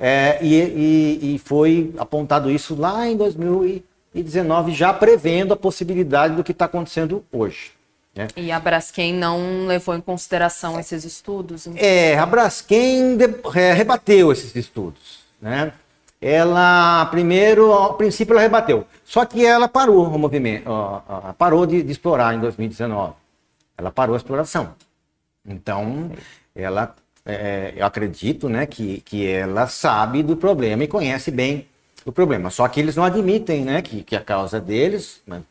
É, 0.00 0.38
e, 0.42 0.54
e, 0.54 1.34
e, 1.34 1.38
foi 1.38 1.92
apontado 1.98 2.50
isso 2.50 2.74
lá 2.74 3.06
em 3.06 3.16
2019, 3.16 4.72
já 4.72 4.92
prevendo 4.92 5.52
a 5.52 5.56
possibilidade 5.56 6.34
do 6.34 6.42
que 6.42 6.50
está 6.50 6.64
acontecendo 6.64 7.24
hoje. 7.30 7.72
Né? 8.14 8.28
E 8.36 8.50
a 8.50 8.58
Braskem 8.58 9.12
não 9.12 9.66
levou 9.66 9.94
em 9.94 10.00
consideração 10.00 10.80
esses 10.80 11.04
estudos? 11.04 11.66
Então? 11.66 11.80
É, 11.84 12.18
a 12.18 12.26
Braskem 12.26 13.16
de, 13.16 13.28
é, 13.54 13.72
rebateu 13.72 14.32
esses 14.32 14.54
estudos. 14.56 15.20
Né? 15.40 15.72
Ela, 16.26 17.04
primeiro, 17.06 17.72
ao 17.72 17.94
princípio, 17.94 18.32
ela 18.32 18.40
rebateu. 18.40 18.86
Só 19.04 19.24
que 19.26 19.44
ela 19.44 19.68
parou 19.68 20.06
o 20.06 20.18
movimento, 20.18 20.68
ó, 20.68 21.32
parou 21.36 21.66
de, 21.66 21.82
de 21.82 21.92
explorar 21.92 22.34
em 22.34 22.40
2019 22.40 23.14
ela 23.76 23.90
parou 23.90 24.14
a 24.14 24.16
exploração. 24.16 24.74
Então, 25.46 26.10
ela, 26.54 26.94
é, 27.24 27.74
eu 27.76 27.86
acredito, 27.86 28.48
né, 28.48 28.66
que, 28.66 29.00
que 29.02 29.26
ela 29.26 29.66
sabe 29.66 30.22
do 30.22 30.36
problema 30.36 30.84
e 30.84 30.88
conhece 30.88 31.30
bem 31.30 31.66
o 32.04 32.12
problema. 32.12 32.50
Só 32.50 32.66
que 32.68 32.80
eles 32.80 32.96
não 32.96 33.04
admitem, 33.04 33.64
né, 33.64 33.82
que, 33.82 34.02
que 34.02 34.16
a 34.16 34.20
causa 34.20 34.60
deles, 34.60 35.20
né, 35.26 35.42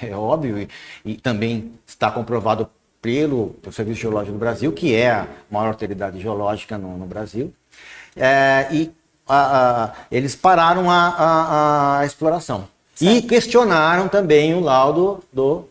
é, 0.00 0.08
é 0.08 0.16
óbvio, 0.16 0.58
e, 0.58 0.68
e, 1.04 1.16
também 1.16 1.72
está 1.86 2.10
comprovado 2.10 2.68
pelo, 3.00 3.50
pelo 3.62 3.72
Serviço 3.72 4.00
Geológico 4.00 4.32
do 4.32 4.38
Brasil, 4.38 4.72
que 4.72 4.94
é 4.94 5.10
a 5.10 5.28
maior 5.50 5.68
autoridade 5.68 6.20
geológica 6.20 6.78
no, 6.78 6.96
no 6.96 7.06
Brasil, 7.06 7.52
é, 8.16 8.68
e 8.72 8.90
a, 9.28 9.84
a, 9.84 9.92
eles 10.10 10.34
pararam 10.34 10.90
a, 10.90 11.98
a 12.00 12.06
exploração. 12.06 12.68
Certo. 12.94 13.16
E 13.16 13.22
questionaram 13.22 14.08
também 14.08 14.54
o 14.54 14.60
laudo 14.60 15.22
do 15.32 15.68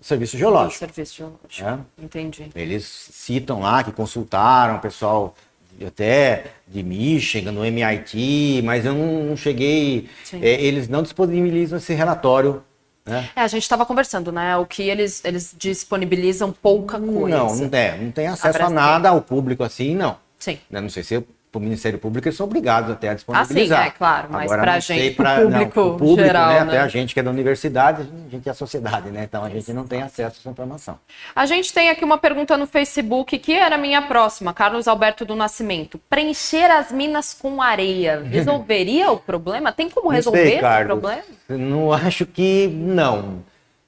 Serviço 0.00 0.36
Geológico. 0.36 0.78
Serviço 0.78 1.16
Geológico. 1.16 1.84
É? 1.98 2.04
Entendi. 2.04 2.50
Eles 2.54 2.84
citam 2.84 3.60
lá 3.60 3.82
que 3.82 3.92
consultaram 3.92 4.76
o 4.76 4.80
pessoal 4.80 5.34
até 5.86 6.46
de 6.68 6.82
Michigan, 6.82 7.52
no 7.52 7.64
MIT, 7.64 8.62
mas 8.62 8.84
eu 8.84 8.94
não, 8.94 9.24
não 9.24 9.36
cheguei. 9.36 10.08
É, 10.34 10.62
eles 10.62 10.88
não 10.88 11.02
disponibilizam 11.02 11.78
esse 11.78 11.94
relatório. 11.94 12.62
Né? 13.04 13.30
É, 13.34 13.40
a 13.40 13.48
gente 13.48 13.62
estava 13.62 13.84
conversando, 13.84 14.30
né? 14.30 14.56
O 14.56 14.66
que 14.66 14.82
eles, 14.82 15.24
eles 15.24 15.54
disponibilizam 15.56 16.52
pouca 16.52 17.00
coisa. 17.00 17.36
Não, 17.36 17.56
não, 17.56 17.68
é, 17.72 17.96
não 17.96 18.10
tem 18.12 18.26
acesso 18.26 18.62
a, 18.62 18.66
a 18.66 18.70
nada 18.70 19.08
ao 19.08 19.20
público 19.20 19.64
assim, 19.64 19.96
não. 19.96 20.16
Sim. 20.38 20.58
Né, 20.70 20.80
não 20.80 20.88
sei 20.88 21.02
se 21.02 21.24
o 21.58 21.60
Ministério 21.60 21.98
Público, 21.98 22.26
eles 22.26 22.36
são 22.36 22.46
obrigados 22.46 22.90
até 22.90 23.10
a 23.10 23.14
disponibilizar. 23.14 23.80
Ah, 23.80 23.82
sim, 23.82 23.88
é 23.88 23.90
claro, 23.90 24.28
mas 24.30 24.50
para 24.50 24.74
a 24.74 24.80
gente, 24.80 25.14
para 25.14 25.40
o 25.40 25.50
público, 25.50 25.80
não, 25.80 25.96
público 25.98 26.24
geral, 26.24 26.48
né, 26.48 26.54
né? 26.54 26.60
até 26.60 26.78
a 26.80 26.88
gente 26.88 27.12
que 27.12 27.20
é 27.20 27.22
da 27.22 27.30
universidade, 27.30 28.02
a 28.02 28.30
gente 28.30 28.48
é 28.48 28.52
a 28.52 28.54
sociedade, 28.54 29.10
né? 29.10 29.24
Então 29.24 29.44
a 29.44 29.50
gente 29.50 29.72
não 29.72 29.86
tem 29.86 30.02
acesso 30.02 30.38
a 30.38 30.40
essa 30.40 30.50
informação. 30.50 30.98
A 31.34 31.44
gente 31.44 31.72
tem 31.72 31.90
aqui 31.90 32.04
uma 32.04 32.16
pergunta 32.16 32.56
no 32.56 32.66
Facebook, 32.66 33.38
que 33.38 33.52
era 33.52 33.74
a 33.74 33.78
minha 33.78 34.00
próxima, 34.02 34.54
Carlos 34.54 34.88
Alberto 34.88 35.24
do 35.24 35.36
Nascimento. 35.36 36.00
Preencher 36.08 36.70
as 36.70 36.90
minas 36.90 37.34
com 37.34 37.60
areia 37.60 38.22
resolveria 38.24 39.10
o 39.10 39.18
problema? 39.18 39.72
Tem 39.72 39.90
como 39.90 40.08
resolver 40.08 40.48
sei, 40.48 40.58
Carlos, 40.58 40.96
o 40.96 41.00
problema? 41.00 41.22
Não 41.48 41.92
acho 41.92 42.24
que 42.24 42.66
não. 42.68 43.44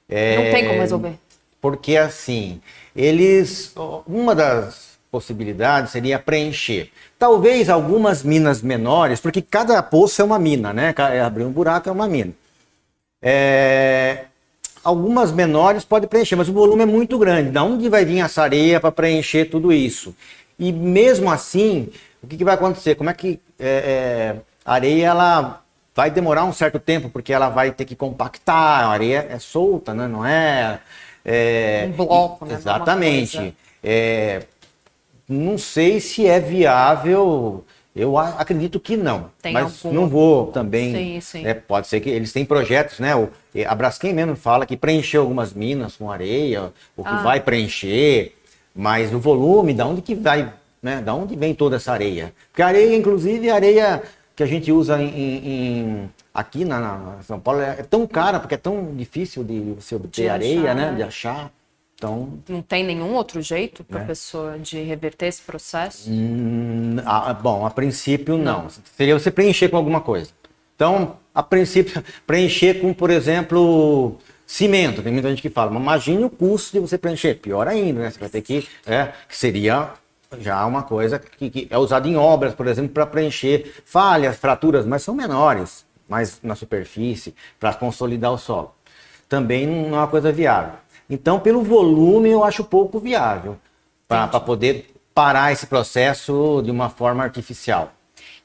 É, 0.07 0.35
não 0.37 0.51
tem 0.51 0.67
como 0.67 0.79
resolver. 0.79 1.15
Porque 1.59 1.97
assim, 1.97 2.61
eles. 2.95 3.73
Uma 4.05 4.35
das 4.35 4.94
possibilidade 5.15 5.89
seria 5.91 6.19
preencher. 6.19 6.89
Talvez 7.17 7.69
algumas 7.69 8.21
minas 8.21 8.61
menores, 8.61 9.21
porque 9.21 9.41
cada 9.41 9.81
poço 9.81 10.21
é 10.21 10.25
uma 10.25 10.37
mina, 10.37 10.73
né? 10.73 10.93
É 11.13 11.21
abrir 11.21 11.45
um 11.45 11.51
buraco 11.51 11.87
é 11.87 11.91
uma 11.91 12.05
mina. 12.05 12.33
É... 13.21 14.25
Algumas 14.83 15.31
menores 15.31 15.85
pode 15.85 16.05
preencher, 16.05 16.35
mas 16.35 16.49
o 16.49 16.53
volume 16.53 16.83
é 16.83 16.85
muito 16.85 17.17
grande. 17.17 17.49
Da 17.49 17.63
onde 17.63 17.87
vai 17.87 18.03
vir 18.03 18.19
essa 18.19 18.43
areia 18.43 18.77
para 18.77 18.91
preencher 18.91 19.45
tudo 19.45 19.71
isso? 19.71 20.13
E 20.59 20.71
mesmo 20.73 21.31
assim, 21.31 21.89
o 22.21 22.27
que, 22.27 22.35
que 22.35 22.43
vai 22.43 22.55
acontecer? 22.55 22.95
Como 22.95 23.09
é 23.09 23.13
que 23.13 23.39
é, 23.57 23.67
é, 23.67 24.35
a 24.65 24.73
areia 24.73 25.07
ela 25.07 25.61
vai 25.95 26.11
demorar 26.11 26.43
um 26.43 26.51
certo 26.51 26.77
tempo, 26.77 27.09
porque 27.09 27.31
ela 27.31 27.47
vai 27.47 27.71
ter 27.71 27.85
que 27.85 27.95
compactar, 27.95 28.83
a 28.83 28.89
areia 28.89 29.25
é 29.29 29.39
solta, 29.39 29.93
né? 29.93 30.09
não 30.09 30.25
é. 30.25 30.79
é 31.23 31.87
um 31.87 31.93
bloco, 31.93 32.45
né? 32.45 32.55
Exatamente. 32.55 33.55
É, 33.81 34.43
não 35.27 35.57
sei 35.57 35.99
se 35.99 36.25
é 36.27 36.39
viável. 36.39 37.63
Eu 37.95 38.17
acredito 38.17 38.77
que 38.77 38.97
não. 38.97 39.31
Tem 39.41 39.53
mas 39.53 39.85
algum... 39.85 39.95
não 39.95 40.09
vou 40.09 40.47
também. 40.47 40.93
Sim, 40.93 41.21
sim. 41.21 41.47
É, 41.47 41.53
pode 41.53 41.87
ser 41.87 42.01
que 42.01 42.09
eles 42.09 42.33
têm 42.33 42.43
projetos, 42.43 42.99
né? 42.99 43.15
O, 43.15 43.29
a 43.65 43.73
Braskem 43.73 44.13
mesmo 44.13 44.35
fala 44.35 44.65
que 44.65 44.75
preencheu 44.75 45.21
algumas 45.21 45.53
minas 45.53 45.95
com 45.95 46.11
areia, 46.11 46.73
ou 46.97 47.05
que 47.05 47.09
ah. 47.09 47.23
vai 47.23 47.39
preencher, 47.39 48.35
mas 48.75 49.13
o 49.13 49.19
volume, 49.19 49.73
da 49.73 49.85
onde 49.85 50.01
que 50.01 50.13
vai, 50.13 50.51
né? 50.83 51.01
Da 51.01 51.13
onde 51.13 51.37
vem 51.37 51.55
toda 51.55 51.77
essa 51.77 51.93
areia? 51.93 52.33
Porque 52.51 52.61
a 52.61 52.67
areia, 52.67 52.93
inclusive, 52.97 53.49
a 53.49 53.55
areia 53.55 54.03
que 54.35 54.43
a 54.43 54.45
gente 54.45 54.69
usa 54.73 55.01
em, 55.01 55.47
em 55.47 56.09
aqui 56.33 56.65
na, 56.65 56.79
na, 56.81 57.23
São 57.23 57.39
Paulo 57.39 57.61
é, 57.61 57.75
tão 57.75 58.05
cara, 58.05 58.41
porque 58.41 58.55
é 58.55 58.57
tão 58.57 58.93
difícil 58.93 59.41
de 59.41 59.73
você 59.79 59.95
obter 59.95 60.23
de 60.23 60.29
areia, 60.29 60.59
achar, 60.63 60.75
né? 60.75 60.91
né? 60.91 60.97
De 60.97 61.03
achar. 61.03 61.51
Então, 61.95 62.39
não 62.49 62.61
tem 62.61 62.83
nenhum 62.83 63.13
outro 63.13 63.41
jeito, 63.41 63.85
né? 63.87 63.97
professor, 63.97 64.59
de 64.59 64.81
reverter 64.81 65.27
esse 65.27 65.41
processo? 65.41 66.09
Hum, 66.11 66.97
a, 67.05 67.33
bom, 67.33 67.65
a 67.65 67.71
princípio 67.71 68.37
não. 68.37 68.63
não. 68.63 68.69
Seria 68.97 69.17
você 69.17 69.31
preencher 69.31 69.69
com 69.69 69.77
alguma 69.77 70.01
coisa. 70.01 70.29
Então, 70.75 71.17
a 71.33 71.41
princípio, 71.41 72.03
preencher 72.27 72.81
com, 72.81 72.93
por 72.93 73.09
exemplo, 73.09 74.17
cimento. 74.45 75.01
Tem 75.01 75.11
muita 75.13 75.29
gente 75.29 75.41
que 75.41 75.49
fala, 75.49 75.71
mas 75.71 75.81
imagine 75.81 76.25
o 76.25 76.29
custo 76.29 76.73
de 76.73 76.79
você 76.79 76.97
preencher. 76.97 77.35
Pior 77.35 77.65
ainda, 77.67 78.01
né? 78.01 78.11
Você 78.11 78.19
vai 78.19 78.29
ter 78.29 78.41
que. 78.41 78.67
É, 78.85 79.13
que 79.27 79.37
seria 79.37 79.91
já 80.39 80.65
uma 80.65 80.83
coisa 80.83 81.17
que, 81.17 81.49
que 81.49 81.67
é 81.69 81.77
usada 81.77 82.07
em 82.07 82.17
obras, 82.17 82.53
por 82.53 82.67
exemplo, 82.67 82.91
para 82.91 83.05
preencher 83.05 83.73
falhas, 83.85 84.35
fraturas, 84.35 84.85
mas 84.85 85.01
são 85.01 85.15
menores, 85.15 85.85
mais 86.09 86.39
na 86.43 86.55
superfície, 86.55 87.33
para 87.57 87.73
consolidar 87.73 88.33
o 88.33 88.37
solo. 88.37 88.75
Também 89.29 89.65
não 89.65 89.95
é 89.95 89.99
uma 89.99 90.07
coisa 90.07 90.31
viável. 90.31 90.73
Então, 91.09 91.39
pelo 91.39 91.61
volume, 91.61 92.29
eu 92.29 92.43
acho 92.43 92.63
pouco 92.63 92.99
viável 92.99 93.57
para 94.07 94.39
poder 94.39 94.93
parar 95.13 95.51
esse 95.51 95.67
processo 95.67 96.61
de 96.63 96.71
uma 96.71 96.89
forma 96.89 97.23
artificial. 97.23 97.91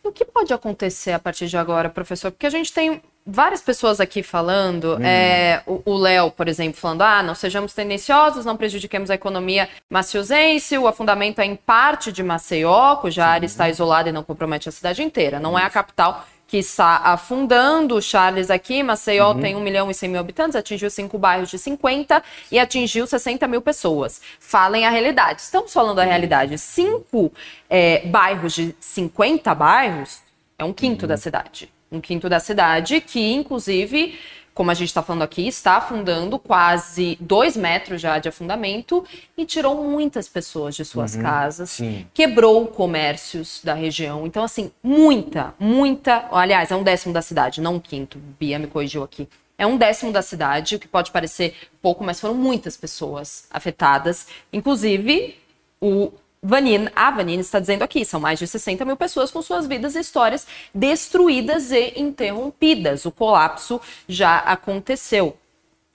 E 0.02 0.08
o 0.08 0.12
que 0.12 0.24
pode 0.24 0.52
acontecer 0.52 1.12
a 1.12 1.18
partir 1.18 1.46
de 1.46 1.56
agora, 1.56 1.90
professor? 1.90 2.30
Porque 2.30 2.46
a 2.46 2.50
gente 2.50 2.72
tem 2.72 3.02
várias 3.26 3.60
pessoas 3.60 4.00
aqui 4.00 4.22
falando, 4.22 4.96
hum. 4.96 5.04
é, 5.04 5.62
o 5.66 5.94
Léo, 5.94 6.30
por 6.30 6.48
exemplo, 6.48 6.80
falando, 6.80 7.02
ah, 7.02 7.22
não 7.22 7.34
sejamos 7.34 7.74
tendenciosos, 7.74 8.44
não 8.44 8.56
prejudiquemos 8.56 9.10
a 9.10 9.14
economia 9.14 9.68
maciosense, 9.90 10.78
o 10.78 10.86
afundamento 10.86 11.40
é 11.40 11.44
em 11.44 11.54
parte 11.54 12.10
de 12.10 12.22
Maceió, 12.22 12.96
cuja 12.96 13.22
Sim. 13.22 13.28
área 13.28 13.46
está 13.46 13.68
isolada 13.68 14.08
e 14.08 14.12
não 14.12 14.24
compromete 14.24 14.68
a 14.68 14.72
cidade 14.72 15.02
inteira, 15.02 15.38
não 15.38 15.50
Isso. 15.50 15.60
é 15.60 15.64
a 15.64 15.70
capital 15.70 16.26
que 16.50 16.58
está 16.58 16.96
afundando. 16.96 17.94
O 17.94 18.02
Charles 18.02 18.50
aqui, 18.50 18.82
Maceió 18.82 19.32
uhum. 19.32 19.40
tem 19.40 19.54
1 19.54 19.60
milhão 19.60 19.88
e 19.88 19.94
100 19.94 20.08
mil 20.08 20.20
habitantes, 20.20 20.56
atingiu 20.56 20.90
cinco 20.90 21.16
bairros 21.16 21.48
de 21.48 21.56
50 21.56 22.20
e 22.50 22.58
atingiu 22.58 23.06
60 23.06 23.46
mil 23.46 23.62
pessoas. 23.62 24.20
Falem 24.40 24.84
a 24.84 24.90
realidade. 24.90 25.42
Estamos 25.42 25.72
falando 25.72 26.00
a 26.00 26.04
realidade. 26.04 26.58
Cinco 26.58 27.32
é, 27.68 28.04
bairros 28.06 28.52
de 28.52 28.74
50 28.80 29.54
bairros 29.54 30.18
é 30.58 30.64
um 30.64 30.72
quinto 30.72 31.02
uhum. 31.02 31.08
da 31.08 31.16
cidade. 31.16 31.72
Um 31.90 32.00
quinto 32.00 32.28
da 32.28 32.40
cidade 32.40 33.00
que, 33.00 33.32
inclusive 33.32 34.18
como 34.54 34.70
a 34.70 34.74
gente 34.74 34.88
está 34.88 35.02
falando 35.02 35.22
aqui, 35.22 35.46
está 35.46 35.76
afundando 35.76 36.38
quase 36.38 37.16
dois 37.20 37.56
metros 37.56 38.00
já 38.00 38.18
de 38.18 38.28
afundamento 38.28 39.04
e 39.36 39.44
tirou 39.44 39.82
muitas 39.84 40.28
pessoas 40.28 40.74
de 40.74 40.84
suas 40.84 41.14
uhum, 41.14 41.22
casas, 41.22 41.70
sim. 41.70 42.06
quebrou 42.12 42.66
comércios 42.66 43.60
da 43.62 43.74
região. 43.74 44.26
Então, 44.26 44.44
assim, 44.44 44.70
muita, 44.82 45.54
muita. 45.58 46.28
Aliás, 46.30 46.70
é 46.70 46.76
um 46.76 46.82
décimo 46.82 47.14
da 47.14 47.22
cidade, 47.22 47.60
não 47.60 47.76
um 47.76 47.80
quinto. 47.80 48.18
Bia 48.38 48.58
me 48.58 48.66
corrigiu 48.66 49.02
aqui. 49.02 49.28
É 49.56 49.66
um 49.66 49.76
décimo 49.76 50.10
da 50.10 50.22
cidade, 50.22 50.76
o 50.76 50.78
que 50.78 50.88
pode 50.88 51.10
parecer 51.10 51.54
pouco, 51.82 52.02
mas 52.02 52.18
foram 52.18 52.34
muitas 52.34 52.76
pessoas 52.76 53.46
afetadas. 53.50 54.26
Inclusive, 54.52 55.36
o 55.80 56.12
Vanine, 56.42 56.88
a 56.96 57.10
Vanine 57.10 57.42
está 57.42 57.60
dizendo 57.60 57.82
aqui, 57.82 58.02
são 58.02 58.18
mais 58.18 58.38
de 58.38 58.46
60 58.46 58.82
mil 58.86 58.96
pessoas 58.96 59.30
com 59.30 59.42
suas 59.42 59.66
vidas 59.66 59.94
e 59.94 60.00
histórias 60.00 60.46
destruídas 60.74 61.70
e 61.70 61.92
interrompidas. 62.00 63.04
O 63.04 63.10
colapso 63.10 63.78
já 64.08 64.38
aconteceu. 64.38 65.36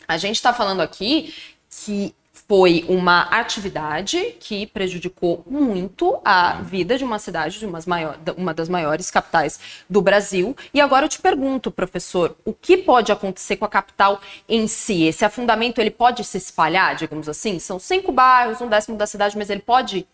A 0.07 0.17
gente 0.17 0.35
está 0.35 0.53
falando 0.53 0.81
aqui 0.81 1.33
que 1.67 2.13
foi 2.47 2.85
uma 2.87 3.21
atividade 3.23 4.35
que 4.39 4.67
prejudicou 4.67 5.43
muito 5.49 6.19
a 6.23 6.61
vida 6.61 6.95
de 6.95 7.03
uma 7.03 7.17
cidade, 7.17 7.57
de 7.57 7.65
maior, 7.87 8.19
uma 8.37 8.53
das 8.53 8.69
maiores 8.69 9.09
capitais 9.09 9.59
do 9.89 9.99
Brasil. 9.99 10.55
E 10.71 10.79
agora 10.79 11.05
eu 11.05 11.09
te 11.09 11.19
pergunto, 11.19 11.71
professor, 11.71 12.37
o 12.45 12.53
que 12.53 12.77
pode 12.77 13.11
acontecer 13.11 13.55
com 13.55 13.65
a 13.65 13.69
capital 13.69 14.21
em 14.47 14.67
si? 14.67 15.05
Esse 15.05 15.25
afundamento 15.25 15.79
ele 15.79 15.89
pode 15.89 16.23
se 16.23 16.37
espalhar, 16.37 16.95
digamos 16.95 17.27
assim? 17.27 17.57
São 17.57 17.79
cinco 17.79 18.11
bairros, 18.11 18.61
um 18.61 18.67
décimo 18.67 18.95
da 18.95 19.07
cidade, 19.07 19.35
mas 19.35 19.49
ele 19.49 19.61
pode 19.61 20.05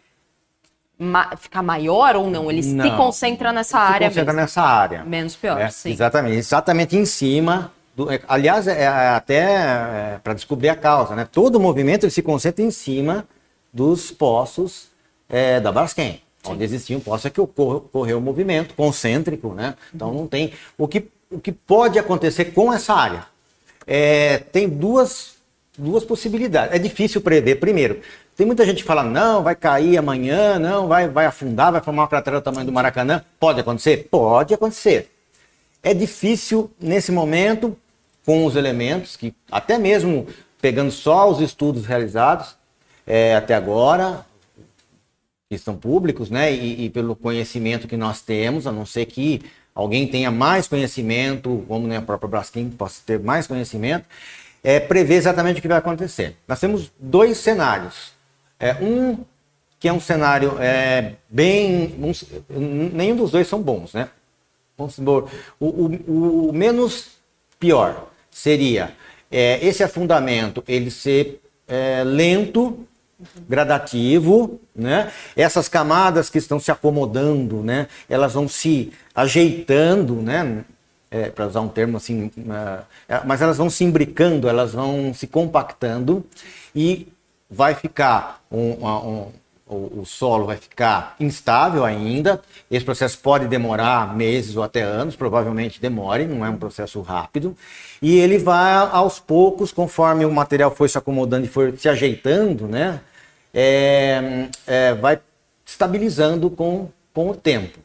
ma 1.02 1.36
ficar 1.36 1.62
maior 1.64 2.16
ou 2.16 2.30
não? 2.30 2.50
Ele 2.50 2.62
não, 2.62 2.86
se 2.86 2.92
concentra 2.96 3.52
nessa 3.52 3.78
se 3.78 3.94
área 3.94 4.08
concentra 4.08 4.34
mesmo. 4.34 4.42
nessa 4.42 4.62
área. 4.62 5.04
Menos 5.04 5.36
pior, 5.36 5.60
é, 5.60 5.70
sim. 5.70 5.92
Exatamente, 5.92 6.36
exatamente 6.38 6.96
em 6.96 7.06
cima 7.06 7.72
do, 7.96 8.12
é, 8.12 8.22
aliás, 8.28 8.68
é, 8.68 8.84
é 8.84 8.88
até 8.88 9.36
é, 9.40 10.20
para 10.24 10.34
descobrir 10.34 10.70
a 10.70 10.76
causa, 10.76 11.16
né? 11.16 11.28
Todo 11.30 11.56
o 11.56 11.60
movimento 11.60 12.06
ele 12.06 12.12
se 12.12 12.22
concentra 12.22 12.64
em 12.64 12.72
cima 12.72 13.28
dos 13.74 14.12
poços 14.12 14.88
é, 15.28 15.60
da 15.60 15.72
Braskem, 15.72 16.22
Sim. 16.44 16.52
onde 16.52 16.64
existiam 16.64 17.00
poços 17.00 17.26
é 17.26 17.30
que 17.30 17.42
ocorreu 17.42 18.18
o 18.18 18.22
movimento 18.22 18.74
concêntrico, 18.76 19.54
né? 19.54 19.76
Então 19.94 20.10
uhum. 20.10 20.20
não 20.20 20.28
tem 20.28 20.54
o 20.78 20.88
que 20.88 21.08
o 21.30 21.40
que 21.40 21.52
pode 21.52 21.98
acontecer 21.98 22.46
com 22.46 22.74
essa 22.74 22.94
área. 22.94 23.26
É, 23.88 24.38
tem 24.38 24.68
duas 24.68 25.36
duas 25.78 26.04
possibilidades. 26.04 26.76
É 26.76 26.80
difícil 26.80 27.22
prever. 27.22 27.56
Primeiro, 27.56 28.02
tem 28.36 28.46
muita 28.46 28.66
gente 28.66 28.82
que 28.82 28.88
fala 28.88 29.04
não, 29.04 29.44
vai 29.44 29.56
cair 29.56 29.98
amanhã, 29.98 30.58
não, 30.58 30.88
vai 30.88 31.08
vai 31.08 31.26
afundar, 31.26 31.72
vai 31.72 31.82
formar 31.82 32.04
uma 32.04 32.08
cratera 32.08 32.40
do 32.40 32.44
tamanho 32.44 32.66
do 32.66 32.72
Maracanã. 32.72 33.24
Pode 33.40 33.60
acontecer? 33.60 34.08
Pode 34.10 34.54
acontecer. 34.54 35.12
É 35.84 35.94
difícil 35.94 36.72
nesse 36.80 37.12
momento, 37.12 37.78
com 38.26 38.46
os 38.46 38.56
elementos, 38.56 39.16
que 39.16 39.34
até 39.52 39.78
mesmo 39.78 40.28
pegando 40.62 40.92
só 40.92 41.30
os 41.30 41.42
estudos 41.42 41.86
realizados 41.86 42.56
é, 43.06 43.36
até 43.36 43.56
agora, 43.56 44.24
que 45.50 45.58
são 45.58 45.76
públicos, 45.76 46.30
né, 46.30 46.54
e, 46.54 46.86
e, 46.86 46.90
pelo 46.90 47.16
conhecimento 47.16 47.88
que 47.88 47.98
nós 47.98 48.22
temos, 48.22 48.68
a 48.68 48.72
não 48.72 48.86
ser 48.86 49.06
que 49.08 49.42
alguém 49.74 50.08
tenha 50.08 50.32
mais 50.32 50.68
conhecimento, 50.68 51.66
como 51.68 51.88
né, 51.88 51.98
a 51.98 52.02
própria 52.02 52.30
Braskem 52.30 52.70
possa 52.70 53.02
ter 53.06 53.20
mais 53.20 53.48
conhecimento, 53.48 54.06
é 54.64 54.80
prever 54.80 55.16
exatamente 55.16 55.60
o 55.60 55.62
que 55.62 55.68
vai 55.68 55.80
acontecer. 55.80 56.38
Nós 56.48 56.60
temos 56.60 56.92
dois 57.00 57.38
cenários. 57.38 58.14
É, 58.62 58.76
um 58.76 59.18
que 59.80 59.88
é 59.88 59.94
um 59.94 60.00
cenário 60.00 60.58
é, 60.60 61.16
bem. 61.28 61.96
Um, 62.00 62.90
nenhum 62.94 63.16
dos 63.16 63.32
dois 63.32 63.48
são 63.48 63.60
bons, 63.62 63.94
né? 63.94 64.10
Vamos 64.78 64.94
supor, 64.94 65.28
o, 65.60 65.66
o, 65.68 66.50
o 66.50 66.54
menos 66.54 67.10
pior 67.60 68.08
seria 68.30 68.94
é, 69.32 69.66
esse 69.66 69.84
afundamento 69.84 70.64
ele 70.68 70.92
ser 70.92 71.42
é, 71.68 72.04
lento, 72.04 72.86
gradativo, 73.48 74.60
né? 74.76 75.12
Essas 75.36 75.68
camadas 75.68 76.30
que 76.30 76.38
estão 76.38 76.60
se 76.60 76.72
acomodando, 76.72 77.64
né? 77.64 77.88
Elas 78.10 78.34
vão 78.34 78.48
se 78.48 78.92
ajeitando, 79.16 80.16
né? 80.16 80.64
É, 81.10 81.30
para 81.30 81.48
usar 81.48 81.60
um 81.60 81.68
termo 81.68 81.98
assim, 81.98 82.32
uh, 82.38 82.86
mas 83.26 83.42
elas 83.42 83.58
vão 83.58 83.70
se 83.70 83.84
imbricando, 83.84 84.48
elas 84.48 84.72
vão 84.72 85.14
se 85.14 85.28
compactando 85.28 86.26
e 86.74 87.06
vai 87.52 87.76
ficar 87.76 88.42
um, 88.50 88.86
um, 88.86 89.28
o, 89.72 90.06
solo 90.06 90.46
vai 90.46 90.58
ficar 90.58 91.16
instável 91.20 91.84
ainda. 91.84 92.42
Esse 92.70 92.84
processo 92.84 93.18
pode 93.20 93.48
demorar 93.48 94.16
meses 94.16 94.56
ou 94.56 94.64
até 94.64 94.82
anos, 94.82 95.16
provavelmente 95.16 95.82
demore, 95.82 96.26
não 96.26 96.46
é 96.46 96.50
um 96.50 96.58
processo 96.58 97.02
rápido. 97.02 97.56
E 98.02 98.18
ele 98.18 98.38
vai 98.38 98.74
aos 98.92 99.20
poucos, 99.20 99.72
conforme 99.72 100.26
o 100.26 100.32
material 100.32 100.72
foi 100.72 100.90
se 100.90 100.98
acomodando 100.98 101.46
e 101.46 101.50
foi 101.50 101.76
se 101.78 101.88
ajeitando, 101.88 102.68
né? 102.68 103.02
É, 103.54 104.48
é, 104.66 104.94
vai 104.94 105.20
estabilizando 105.66 106.50
com, 106.50 106.90
com 107.14 107.30
o 107.30 107.36
tempo. 107.36 107.80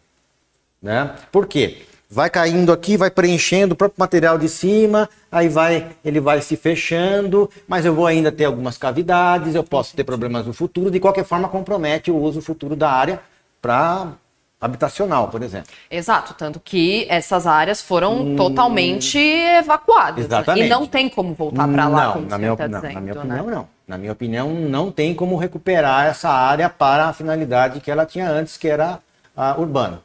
Né? 0.81 1.15
Por 1.33 1.47
quê? 1.47 1.83
Vai 2.09 2.31
caindo 2.31 2.73
aqui, 2.73 2.97
vai 2.97 3.11
preenchendo 3.11 3.75
o 3.75 3.77
próprio 3.77 3.99
material 3.99 4.39
de 4.39 4.49
cima, 4.49 5.09
aí 5.31 5.49
vai, 5.49 5.89
ele 6.05 6.21
vai 6.21 6.41
se 6.41 6.57
fechando, 6.57 7.51
mas 7.67 7.85
eu 7.85 7.95
vou 7.95 8.07
ainda 8.07 8.31
ter 8.31 8.45
algumas 8.45 8.79
cavidades, 8.79 9.55
eu 9.55 9.65
posso 9.65 9.95
ter 9.95 10.05
problemas 10.05 10.47
no 10.47 10.53
futuro, 10.53 10.91
de 10.91 11.01
qualquer 11.01 11.25
forma 11.25 11.49
compromete 11.49 12.11
o 12.11 12.17
uso 12.17 12.41
futuro 12.41 12.77
da 12.77 12.91
área 12.91 13.21
para 13.61 14.13
habitacional, 14.61 15.29
por 15.29 15.43
exemplo. 15.43 15.71
Exato, 15.91 16.35
tanto 16.35 16.59
que 16.61 17.07
essas 17.09 17.47
áreas 17.47 17.83
foram 17.83 18.23
hum, 18.23 18.37
totalmente 18.37 19.19
evacuadas. 19.19 20.25
Exatamente. 20.25 20.63
Né? 20.63 20.67
E 20.67 20.71
não 20.71 20.87
tem 20.87 21.09
como 21.09 21.35
voltar 21.35 21.69
para 21.69 21.89
lá, 21.89 22.13
como 22.13 22.29
na 22.29 22.39
minha, 22.39 22.57
tá 22.57 22.69
não, 22.69 22.81
dizendo, 22.81 22.95
na 22.95 23.01
minha 23.01 23.15
né? 23.15 23.21
opinião, 23.21 23.47
não. 23.47 23.77
Na 23.87 23.99
minha 23.99 24.13
opinião, 24.13 24.53
não 24.53 24.91
tem 24.91 25.15
como 25.15 25.37
recuperar 25.37 26.07
essa 26.07 26.29
área 26.29 26.69
para 26.69 27.07
a 27.07 27.13
finalidade 27.13 27.81
que 27.81 27.91
ela 27.91 28.05
tinha 28.05 28.29
antes, 28.29 28.57
que 28.57 28.67
era 28.67 28.99
a 29.37 29.61
urbana. 29.61 30.01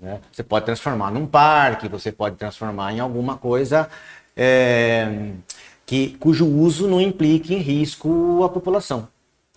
Né? 0.00 0.20
Você 0.32 0.42
pode 0.42 0.66
transformar 0.66 1.10
num 1.10 1.26
parque, 1.26 1.88
você 1.88 2.12
pode 2.12 2.36
transformar 2.36 2.92
em 2.92 3.00
alguma 3.00 3.36
coisa 3.36 3.88
é, 4.36 5.32
que, 5.86 6.16
cujo 6.18 6.46
uso 6.46 6.88
não 6.88 7.00
implique 7.00 7.54
em 7.54 7.58
risco 7.58 8.42
à 8.44 8.48
população. 8.48 9.08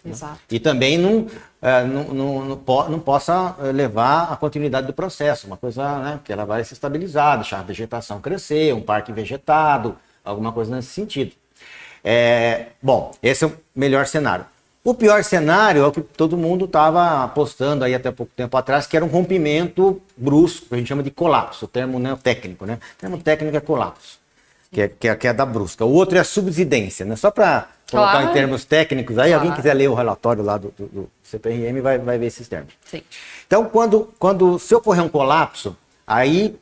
Né? 0.04 0.12
Exato. 0.12 0.40
E 0.50 0.60
também 0.60 0.98
não, 0.98 1.28
é, 1.62 1.84
não, 1.84 2.04
não, 2.06 2.46
não, 2.46 2.90
não, 2.90 3.00
possa 3.00 3.56
levar 3.74 4.32
à 4.32 4.36
continuidade 4.36 4.88
do 4.88 4.94
processo, 4.94 5.48
uma 5.48 5.58
coisa 5.58 6.00
né, 6.00 6.20
que 6.24 6.32
ela 6.32 6.46
vai 6.46 6.64
se 6.64 6.74
estabilizar, 6.74 7.38
deixar 7.38 7.60
a 7.60 7.64
vegetação 7.64 8.22
crescer, 8.22 8.74
um 8.74 8.82
parque 8.82 9.12
vegetado, 9.12 9.98
alguma 10.24 10.52
coisa 10.52 10.76
nesse 10.76 10.90
sentido. 10.90 11.34
É, 12.04 12.68
bom, 12.82 13.12
esse 13.22 13.44
é 13.44 13.48
o 13.48 13.54
melhor 13.76 14.06
cenário. 14.06 14.46
O 14.88 14.94
pior 14.94 15.22
cenário 15.22 15.84
é 15.84 15.86
o 15.86 15.92
que 15.92 16.00
todo 16.00 16.38
mundo 16.38 16.64
estava 16.64 17.22
apostando 17.26 17.84
aí 17.84 17.94
até 17.94 18.10
pouco 18.10 18.32
tempo 18.34 18.56
atrás, 18.56 18.88
que 18.88 18.96
era 18.96 19.04
um 19.04 19.10
rompimento 19.10 20.02
brusco, 20.16 20.68
que 20.68 20.76
a 20.76 20.78
gente 20.78 20.88
chama 20.88 21.04
de 21.04 21.12
colapso, 21.12 21.66
o 21.66 21.68
termo 21.68 22.00
né, 22.00 22.18
técnico, 22.24 22.66
né? 22.66 22.80
O 22.96 22.98
termo 22.98 23.18
técnico 23.18 23.58
é 23.58 23.60
colapso, 23.60 24.18
que 24.72 24.80
é, 24.80 24.88
que 24.88 25.10
é, 25.10 25.16
que 25.18 25.28
é 25.28 25.34
da 25.34 25.46
brusca. 25.46 25.84
O 25.84 25.92
outro 25.92 26.18
é 26.18 26.22
a 26.22 26.24
subsidência, 26.24 27.06
né? 27.06 27.18
Só 27.18 27.30
para 27.30 27.68
colocar 27.92 28.12
claro. 28.12 28.30
em 28.30 28.34
termos 28.34 28.64
técnicos, 28.64 29.18
aí 29.18 29.32
claro. 29.32 29.44
alguém 29.44 29.58
quiser 29.58 29.74
ler 29.74 29.90
o 29.90 29.94
relatório 29.94 30.42
lá 30.42 30.58
do, 30.58 30.74
do, 30.78 30.86
do 30.86 31.12
CPRM 31.22 31.82
vai, 31.82 31.98
vai 31.98 32.18
ver 32.18 32.28
esses 32.28 32.48
termos. 32.48 32.74
Sim. 32.86 33.04
Então, 33.46 33.66
quando, 33.66 34.14
quando 34.18 34.58
se 34.58 34.74
ocorrer 34.74 35.04
um 35.04 35.10
colapso, 35.10 35.76
aí 36.08 36.58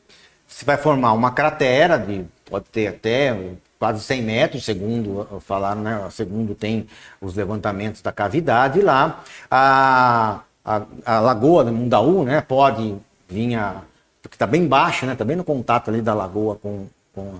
se 0.47 0.65
vai 0.65 0.77
formar 0.77 1.13
uma 1.13 1.29
cratera 1.29 1.99
de 1.99 2.25
pode 2.49 2.65
ter 2.71 2.87
até 2.87 3.37
quase 3.79 4.01
100 4.01 4.21
metros, 4.21 4.65
segundo 4.65 5.41
falaram, 5.41 5.81
né? 5.81 6.07
Segundo 6.11 6.55
tem 6.55 6.87
os 7.21 7.35
levantamentos 7.35 8.01
da 8.01 8.11
cavidade 8.11 8.81
lá. 8.81 9.23
A, 9.49 10.41
a, 10.63 10.81
a 11.05 11.19
lagoa 11.19 11.63
do 11.63 11.71
Mundaú, 11.71 12.23
né? 12.23 12.41
Pode 12.41 12.95
vir 13.27 13.55
a. 13.55 13.81
Porque 14.21 14.35
está 14.35 14.47
bem 14.47 14.67
baixa, 14.67 15.05
né? 15.05 15.13
Está 15.13 15.23
bem 15.23 15.35
no 15.35 15.43
contato 15.43 15.89
ali 15.89 16.01
da 16.01 16.13
lagoa 16.13 16.55
com, 16.55 16.87
com 17.13 17.35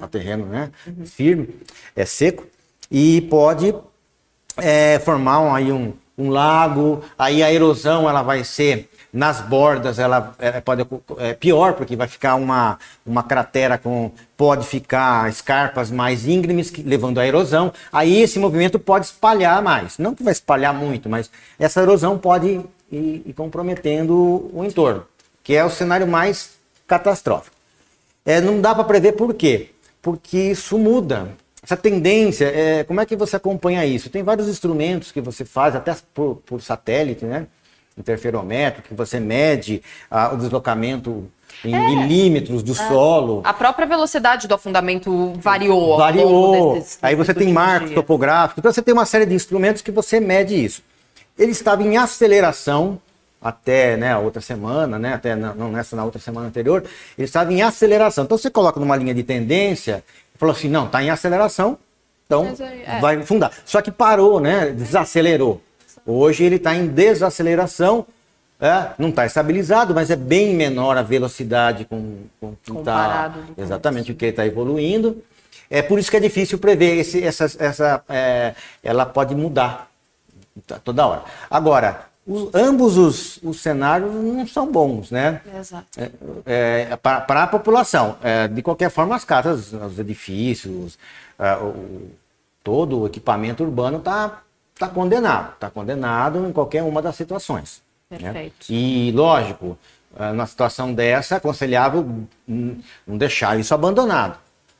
a, 0.00 0.04
a 0.04 0.08
terreno, 0.08 0.46
né? 0.46 0.70
Uhum. 0.86 1.06
Firme, 1.06 1.54
é 1.94 2.04
seco. 2.04 2.46
E 2.90 3.20
pode 3.22 3.74
é, 4.56 4.98
formar 5.00 5.40
um, 5.40 5.54
aí 5.54 5.72
um, 5.72 5.92
um 6.16 6.30
lago. 6.30 7.02
Aí 7.18 7.42
a 7.42 7.52
erosão 7.52 8.08
ela 8.08 8.22
vai 8.22 8.44
ser 8.44 8.88
nas 9.12 9.40
bordas 9.40 9.98
ela 9.98 10.34
é, 10.38 10.60
pode 10.60 10.86
é 11.18 11.34
pior 11.34 11.74
porque 11.74 11.96
vai 11.96 12.08
ficar 12.08 12.34
uma, 12.34 12.78
uma 13.04 13.22
cratera 13.22 13.78
com 13.78 14.10
pode 14.36 14.66
ficar 14.66 15.28
escarpas 15.30 15.90
mais 15.90 16.26
íngremes 16.26 16.70
que, 16.70 16.82
levando 16.82 17.18
à 17.18 17.26
erosão. 17.26 17.72
Aí 17.92 18.20
esse 18.20 18.38
movimento 18.38 18.78
pode 18.78 19.06
espalhar 19.06 19.62
mais. 19.62 19.98
Não 19.98 20.14
que 20.14 20.22
vai 20.22 20.32
espalhar 20.32 20.74
muito 20.74 21.08
mas 21.08 21.30
essa 21.58 21.80
erosão 21.80 22.18
pode 22.18 22.60
ir, 22.90 23.22
ir 23.26 23.32
comprometendo 23.34 24.50
o 24.52 24.64
entorno 24.64 25.04
que 25.46 25.54
é 25.54 25.64
o 25.64 25.70
cenário 25.70 26.08
mais 26.08 26.56
catastrófico. 26.88 27.54
É, 28.24 28.40
não 28.40 28.60
dá 28.60 28.74
para 28.74 28.82
prever 28.82 29.12
por 29.12 29.32
quê? 29.32 29.70
Porque 30.02 30.36
isso 30.36 30.76
muda. 30.76 31.28
Essa 31.62 31.76
tendência, 31.76 32.46
é, 32.46 32.82
como 32.82 33.00
é 33.00 33.06
que 33.06 33.14
você 33.14 33.36
acompanha 33.36 33.86
isso? 33.86 34.10
Tem 34.10 34.24
vários 34.24 34.48
instrumentos 34.48 35.12
que 35.12 35.20
você 35.20 35.44
faz, 35.44 35.76
até 35.76 35.94
por, 36.12 36.42
por 36.44 36.60
satélite, 36.60 37.24
né? 37.24 37.46
Interferômetro, 37.96 38.82
que 38.82 38.94
você 38.94 39.18
mede 39.18 39.82
ah, 40.10 40.32
o 40.32 40.36
deslocamento 40.36 41.30
em 41.64 41.74
é. 41.74 41.88
milímetros 41.88 42.62
do 42.62 42.72
é. 42.72 42.74
solo. 42.74 43.40
A 43.44 43.52
própria 43.52 43.86
velocidade 43.86 44.46
do 44.46 44.54
afundamento 44.54 45.32
variou. 45.38 45.96
Variou. 45.96 46.74
Desses, 46.74 46.98
Aí 47.00 47.14
você 47.14 47.32
tem 47.32 47.52
marcos 47.52 47.92
topográficos. 47.92 48.58
Então 48.58 48.72
você 48.72 48.82
tem 48.82 48.92
uma 48.92 49.06
série 49.06 49.26
de 49.26 49.34
instrumentos 49.34 49.82
que 49.82 49.90
você 49.90 50.20
mede 50.20 50.62
isso. 50.62 50.82
Ele 51.38 51.52
estava 51.52 51.82
em 51.82 51.96
aceleração 51.96 53.00
até 53.40 53.96
né, 53.96 54.12
a 54.12 54.18
outra 54.18 54.40
semana, 54.40 54.98
né, 54.98 55.14
até 55.14 55.36
não 55.36 55.70
nessa 55.70 55.94
na 55.94 56.04
outra 56.04 56.20
semana 56.20 56.48
anterior, 56.48 56.82
ele 57.16 57.26
estava 57.26 57.52
em 57.52 57.62
aceleração. 57.62 58.24
Então 58.24 58.36
você 58.36 58.50
coloca 58.50 58.80
numa 58.80 58.96
linha 58.96 59.14
de 59.14 59.22
tendência 59.22 60.02
e 60.34 60.38
falou 60.38 60.54
assim, 60.54 60.68
não, 60.68 60.86
está 60.86 61.02
em 61.02 61.10
aceleração, 61.10 61.78
então 62.24 62.54
é. 62.58 62.98
vai 62.98 63.22
fundar. 63.22 63.52
Só 63.64 63.80
que 63.80 63.90
parou, 63.90 64.40
né, 64.40 64.70
desacelerou. 64.70 65.62
Hoje 66.06 66.44
ele 66.44 66.56
está 66.56 66.74
em 66.74 66.86
desaceleração, 66.86 68.06
é, 68.60 68.90
não 68.96 69.08
está 69.08 69.26
estabilizado, 69.26 69.94
mas 69.94 70.10
é 70.10 70.16
bem 70.16 70.54
menor 70.54 70.96
a 70.96 71.02
velocidade 71.02 71.84
com, 71.84 72.18
com 72.40 72.54
que 72.62 72.72
está 72.72 73.34
exatamente 73.58 74.12
o 74.12 74.14
que 74.14 74.24
ele 74.24 74.30
está 74.30 74.46
evoluindo. 74.46 75.22
É 75.68 75.82
por 75.82 75.98
isso 75.98 76.10
que 76.10 76.16
é 76.16 76.20
difícil 76.20 76.58
prever. 76.58 76.98
Esse, 76.98 77.22
essa, 77.22 77.44
essa, 77.58 78.04
é, 78.08 78.54
ela 78.82 79.04
pode 79.04 79.34
mudar 79.34 79.90
toda 80.84 81.06
hora. 81.06 81.24
Agora, 81.50 82.06
os, 82.26 82.54
ambos 82.54 82.96
os, 82.96 83.38
os, 83.42 83.60
cenários 83.60 84.12
não 84.14 84.46
são 84.46 84.70
bons, 84.70 85.10
né? 85.10 85.40
Exato. 85.58 85.86
É, 85.96 86.88
é, 86.90 86.96
para 86.96 87.42
a 87.42 87.46
população. 87.46 88.16
É, 88.22 88.48
de 88.48 88.62
qualquer 88.62 88.90
forma, 88.90 89.14
as 89.14 89.24
casas, 89.24 89.72
os 89.72 89.98
edifícios, 89.98 90.98
é, 91.38 91.54
o, 91.56 92.10
todo 92.64 93.00
o 93.00 93.06
equipamento 93.06 93.62
urbano 93.62 93.98
está 93.98 94.42
tá 94.78 94.88
condenado. 94.88 95.54
Está 95.54 95.70
condenado 95.70 96.46
em 96.46 96.52
qualquer 96.52 96.82
uma 96.82 97.02
das 97.02 97.16
situações. 97.16 97.82
Né? 98.10 98.18
Perfeito. 98.18 98.72
Né? 98.72 98.76
E, 98.76 99.12
lógico, 99.12 99.78
é, 100.18 100.30
numa 100.30 100.46
situação 100.46 100.94
dessa, 100.94 101.34
é 101.34 101.38
aconselhável 101.38 102.26
não 102.46 103.18
deixar 103.18 103.58
isso 103.58 103.74
abandonado, 103.74 104.38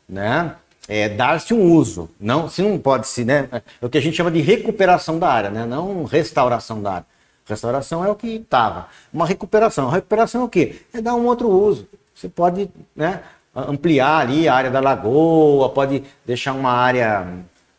né? 0.09 0.55
É, 0.89 1.09
dar-se 1.09 1.53
um 1.53 1.73
uso, 1.73 2.09
não, 2.19 2.49
se 2.49 2.63
não 2.63 2.79
pode 2.79 3.09
se, 3.09 3.25
né? 3.25 3.49
É 3.83 3.85
o 3.85 3.91
que 3.91 3.99
a 3.99 4.01
gente 4.01 4.17
chama 4.17 4.31
de 4.31 4.41
recuperação 4.41 5.19
da 5.19 5.29
área, 5.29 5.51
né? 5.51 5.67
Não 5.67 6.05
restauração 6.05 6.81
da 6.81 6.93
área. 6.93 7.07
Restauração 7.45 8.05
é 8.05 8.09
o 8.09 8.15
que 8.15 8.29
estava. 8.29 8.87
Uma 9.13 9.27
recuperação. 9.27 9.89
recuperação 9.89 10.43
é 10.43 10.45
o 10.45 10.49
quê? 10.49 10.83
É 10.93 11.01
dar 11.01 11.15
um 11.15 11.27
outro 11.27 11.49
uso. 11.49 11.89
Você 12.15 12.29
pode, 12.29 12.71
né? 12.95 13.23
Ampliar 13.55 14.19
ali 14.19 14.49
a 14.49 14.55
área 14.55 14.71
da 14.71 14.81
lagoa, 14.81 15.69
pode 15.71 16.05
deixar 16.25 16.53
uma 16.53 16.71
área 16.71 17.27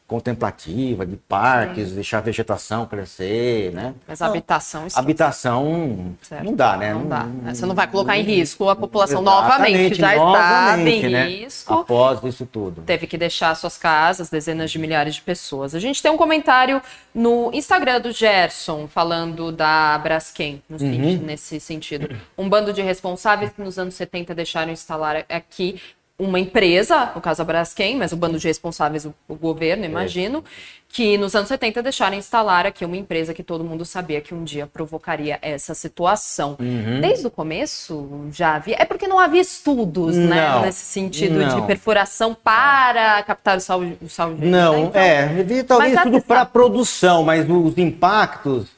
contemplativa, 0.07 1.05
de 1.05 1.17
parques, 1.17 1.89
Sim. 1.89 1.95
deixar 1.95 2.19
a 2.19 2.21
vegetação 2.21 2.85
crescer, 2.85 3.73
né? 3.73 3.93
Mas 4.07 4.21
a 4.21 4.27
habitação... 4.27 4.87
Esquece. 4.87 4.99
Habitação 4.99 6.15
certo. 6.21 6.45
não 6.45 6.55
dá, 6.55 6.77
né? 6.77 6.93
Não, 6.93 7.01
não 7.01 7.09
dá. 7.09 7.23
Não, 7.23 7.53
Você 7.53 7.65
não 7.65 7.75
vai 7.75 7.87
colocar 7.87 8.13
não, 8.13 8.21
em 8.21 8.23
risco 8.23 8.69
a 8.69 8.75
população 8.75 9.21
novamente, 9.21 9.95
já 9.95 10.15
estava 10.15 10.79
em 10.79 11.09
né? 11.09 11.27
risco. 11.27 11.73
Após 11.73 12.23
isso 12.23 12.45
tudo. 12.45 12.83
Teve 12.83 13.05
que 13.05 13.17
deixar 13.17 13.53
suas 13.55 13.77
casas, 13.77 14.29
dezenas 14.29 14.71
de 14.71 14.79
milhares 14.79 15.15
de 15.15 15.21
pessoas. 15.21 15.75
A 15.75 15.79
gente 15.79 16.01
tem 16.01 16.09
um 16.09 16.17
comentário 16.17 16.81
no 17.13 17.51
Instagram 17.53 17.99
do 17.99 18.13
Gerson, 18.13 18.87
falando 18.87 19.51
da 19.51 19.97
Braskem, 19.97 20.63
uhum. 20.69 21.19
nesse 21.23 21.59
sentido. 21.59 22.15
Um 22.37 22.47
bando 22.47 22.71
de 22.71 22.81
responsáveis 22.81 23.51
que 23.51 23.61
nos 23.61 23.77
anos 23.77 23.95
70 23.95 24.33
deixaram 24.33 24.71
instalar 24.71 25.25
aqui 25.27 25.81
uma 26.19 26.39
empresa, 26.39 27.11
no 27.13 27.21
caso 27.21 27.43
a 27.43 27.45
Braskem, 27.45 27.95
mas 27.95 28.11
o 28.11 28.17
bando 28.17 28.39
de 28.39 28.47
responsáveis, 28.47 29.05
o, 29.05 29.13
o 29.27 29.35
governo, 29.35 29.85
imagino, 29.85 30.39
é. 30.39 30.41
que 30.89 31.15
nos 31.15 31.35
anos 31.35 31.47
70 31.47 31.83
deixaram 31.83 32.17
instalar 32.17 32.65
aqui 32.65 32.83
uma 32.83 32.97
empresa 32.97 33.35
que 33.35 33.43
todo 33.43 33.63
mundo 33.63 33.85
sabia 33.85 34.19
que 34.19 34.33
um 34.33 34.43
dia 34.43 34.65
provocaria 34.65 35.37
essa 35.43 35.75
situação. 35.75 36.57
Uhum. 36.59 37.01
Desde 37.01 37.27
o 37.27 37.29
começo 37.29 38.25
já 38.31 38.55
havia. 38.55 38.77
É 38.79 38.85
porque 38.85 39.07
não 39.07 39.19
havia 39.19 39.41
estudos, 39.41 40.15
né, 40.15 40.49
não, 40.49 40.61
né, 40.61 40.65
nesse 40.65 40.85
sentido 40.85 41.39
não. 41.39 41.61
de 41.61 41.67
perfuração 41.67 42.33
para 42.33 43.21
captar 43.21 43.57
o 43.57 43.61
sal, 43.61 43.81
o 44.01 44.09
sal 44.09 44.31
Não, 44.31 44.73
né? 44.73 44.79
então, 44.79 45.01
é, 45.01 45.23
havia 45.41 45.63
talvez 45.63 45.93
estudo 45.93 46.21
para 46.21 46.45
produção, 46.45 47.23
mas 47.23 47.47
os 47.47 47.77
impactos 47.77 48.69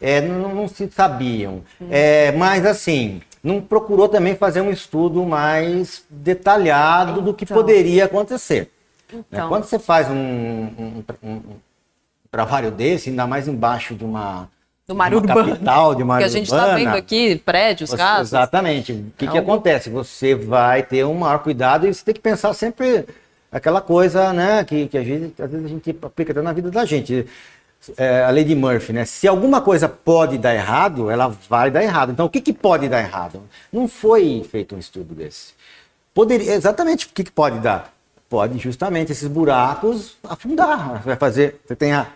é, 0.00 0.20
não, 0.20 0.54
não, 0.54 0.68
se 0.68 0.88
sabiam. 0.94 1.64
Uhum. 1.80 1.88
É, 1.90 2.30
mas 2.30 2.64
assim 2.64 3.20
não 3.42 3.60
procurou 3.60 4.08
também 4.08 4.34
fazer 4.34 4.60
um 4.60 4.70
estudo 4.70 5.24
mais 5.24 6.04
detalhado 6.10 7.12
então, 7.12 7.24
do 7.24 7.34
que 7.34 7.44
então. 7.44 7.56
poderia 7.56 8.04
acontecer. 8.04 8.70
Né? 9.12 9.24
Então. 9.30 9.48
Quando 9.48 9.64
você 9.64 9.78
faz 9.78 10.08
um, 10.10 10.14
um, 10.14 11.04
um, 11.22 11.40
trabalho 12.30 12.70
desse, 12.70 13.10
ainda 13.10 13.26
mais 13.26 13.48
embaixo 13.48 13.94
de 13.94 14.04
uma, 14.04 14.48
do 14.86 14.94
mar 14.94 15.12
urbano, 15.14 15.50
capital, 15.50 15.94
de 15.94 16.02
uma 16.02 16.18
que 16.18 16.24
a 16.24 16.28
gente 16.28 16.44
está 16.44 16.74
vendo 16.74 16.94
aqui, 16.94 17.36
prédios, 17.36 17.90
você, 17.90 17.96
casas. 17.96 18.28
Exatamente. 18.28 18.92
O 18.92 19.12
que, 19.16 19.26
que 19.26 19.38
acontece? 19.38 19.90
Você 19.90 20.34
vai 20.34 20.82
ter 20.82 21.04
um 21.04 21.14
maior 21.14 21.38
cuidado 21.38 21.86
e 21.86 21.94
você 21.94 22.04
tem 22.04 22.14
que 22.14 22.20
pensar 22.20 22.52
sempre 22.52 23.06
aquela 23.50 23.80
coisa, 23.80 24.32
né, 24.32 24.64
que, 24.64 24.86
que 24.86 24.98
a 24.98 25.04
gente, 25.04 25.40
às 25.40 25.50
vezes 25.50 25.66
a 25.66 25.68
gente 25.68 25.96
aplica 26.02 26.32
até 26.32 26.42
na 26.42 26.52
vida 26.52 26.70
da 26.70 26.84
gente 26.84 27.26
é, 27.96 28.24
a 28.24 28.30
lei 28.30 28.44
de 28.44 28.54
Murphy, 28.54 28.92
né? 28.92 29.04
Se 29.04 29.28
alguma 29.28 29.60
coisa 29.60 29.88
pode 29.88 30.38
dar 30.38 30.54
errado, 30.54 31.10
ela 31.10 31.34
vai 31.48 31.70
dar 31.70 31.82
errado. 31.82 32.12
Então, 32.12 32.26
o 32.26 32.30
que, 32.30 32.40
que 32.40 32.52
pode 32.52 32.88
dar 32.88 33.00
errado? 33.00 33.42
Não 33.72 33.86
foi 33.86 34.46
feito 34.50 34.74
um 34.74 34.78
estudo 34.78 35.14
desse. 35.14 35.54
Poderia, 36.14 36.54
exatamente 36.54 37.06
o 37.06 37.08
que, 37.10 37.24
que 37.24 37.30
pode 37.30 37.58
dar? 37.58 37.92
Pode 38.28 38.58
justamente 38.58 39.12
esses 39.12 39.28
buracos 39.28 40.16
afundar. 40.24 41.02
Você 41.02 41.06
vai 41.06 41.16
fazer, 41.16 41.60
você 41.66 41.76
tem 41.76 41.92
a, 41.92 42.06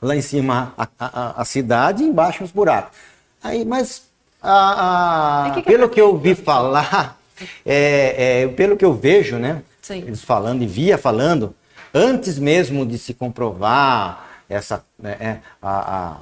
lá 0.00 0.16
em 0.16 0.22
cima 0.22 0.72
a, 0.78 0.88
a, 0.98 1.42
a 1.42 1.44
cidade 1.44 2.02
e 2.02 2.06
embaixo 2.06 2.44
os 2.44 2.50
buracos. 2.50 2.96
Aí, 3.42 3.64
mas 3.64 4.04
a, 4.42 5.52
que 5.54 5.62
que 5.62 5.70
pelo 5.70 5.88
que 5.88 6.00
eu 6.00 6.08
ouvi 6.08 6.34
falar, 6.34 7.18
é, 7.64 8.42
é, 8.42 8.48
pelo 8.48 8.76
que 8.76 8.84
eu 8.84 8.94
vejo, 8.94 9.36
né? 9.36 9.62
Sim. 9.82 9.98
Eles 9.98 10.22
falando 10.22 10.62
e 10.62 10.66
via 10.66 10.96
falando, 10.96 11.54
antes 11.92 12.38
mesmo 12.38 12.86
de 12.86 12.98
se 12.98 13.14
comprovar 13.14 14.25
essa 14.48 14.84
né, 14.98 15.16
é, 15.20 15.38
a, 15.62 16.18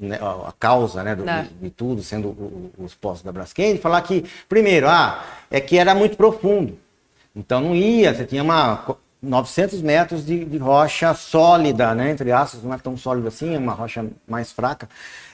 né, 0.00 0.18
a, 0.20 0.48
a, 0.48 0.52
causa 0.58 1.02
né, 1.02 1.14
do, 1.14 1.24
de, 1.24 1.48
de, 1.60 1.70
tudo, 1.70 2.02
sendo 2.02 2.28
o, 2.28 2.70
os 2.78 2.94
postos 2.94 3.22
da 3.22 3.32
Braskem, 3.32 3.78
falar 3.78 4.00
que, 4.02 4.24
primeiro, 4.48 4.88
ah, 4.88 5.24
é 5.50 5.60
que 5.60 5.78
era 5.78 5.94
muito 5.94 6.16
profundo. 6.16 6.78
Então 7.34 7.60
não 7.60 7.74
ia, 7.74 8.14
você 8.14 8.24
tinha 8.24 8.42
uma 8.42 8.96
900 9.20 9.80
metros 9.80 10.24
de, 10.24 10.44
de 10.44 10.58
rocha 10.58 11.12
sólida, 11.14 11.94
né, 11.94 12.10
entre 12.10 12.30
aspas, 12.30 12.62
não 12.62 12.72
é 12.72 12.78
tão 12.78 12.96
sólida 12.96 13.28
assim, 13.28 13.54
é 13.54 13.58
uma 13.58 13.72
rocha 13.72 14.04
mais 14.28 14.52
fraca, 14.52 14.88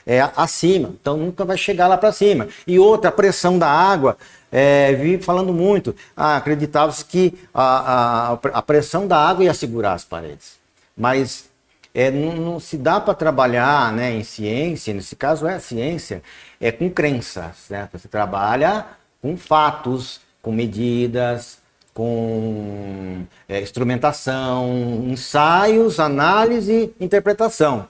é 0.05 0.21
acima. 0.35 0.93
Então 0.99 1.17
nunca 1.17 1.45
vai 1.45 1.57
chegar 1.57 1.87
lá 1.87 1.97
para 1.97 2.11
cima. 2.11 2.47
E 2.65 2.79
outra, 2.79 3.09
a 3.09 3.13
pressão 3.13 3.59
da 3.59 3.69
água, 3.69 4.17
é, 4.51 4.93
vi 4.93 5.17
falando 5.21 5.53
muito, 5.53 5.95
ah, 6.15 6.37
acreditava-se 6.37 7.05
que 7.05 7.37
a, 7.53 8.31
a, 8.31 8.39
a 8.53 8.61
pressão 8.61 9.07
da 9.07 9.17
água 9.17 9.43
ia 9.43 9.53
segurar 9.53 9.93
as 9.93 10.03
paredes. 10.03 10.59
Mas 10.97 11.50
é, 11.93 12.09
não, 12.09 12.35
não 12.35 12.59
se 12.59 12.77
dá 12.77 12.99
para 12.99 13.13
trabalhar 13.13 13.91
né, 13.93 14.13
em 14.13 14.23
ciência, 14.23 14.93
nesse 14.93 15.15
caso 15.15 15.47
é 15.47 15.59
ciência, 15.59 16.21
é 16.59 16.71
com 16.71 16.89
crenças. 16.89 17.55
Certo? 17.67 17.97
Você 17.97 18.07
trabalha 18.07 18.85
com 19.21 19.37
fatos, 19.37 20.21
com 20.41 20.51
medidas, 20.51 21.59
com 21.93 23.23
é, 23.47 23.61
instrumentação, 23.61 25.05
ensaios, 25.07 25.99
análise, 25.99 26.93
interpretação. 26.99 27.87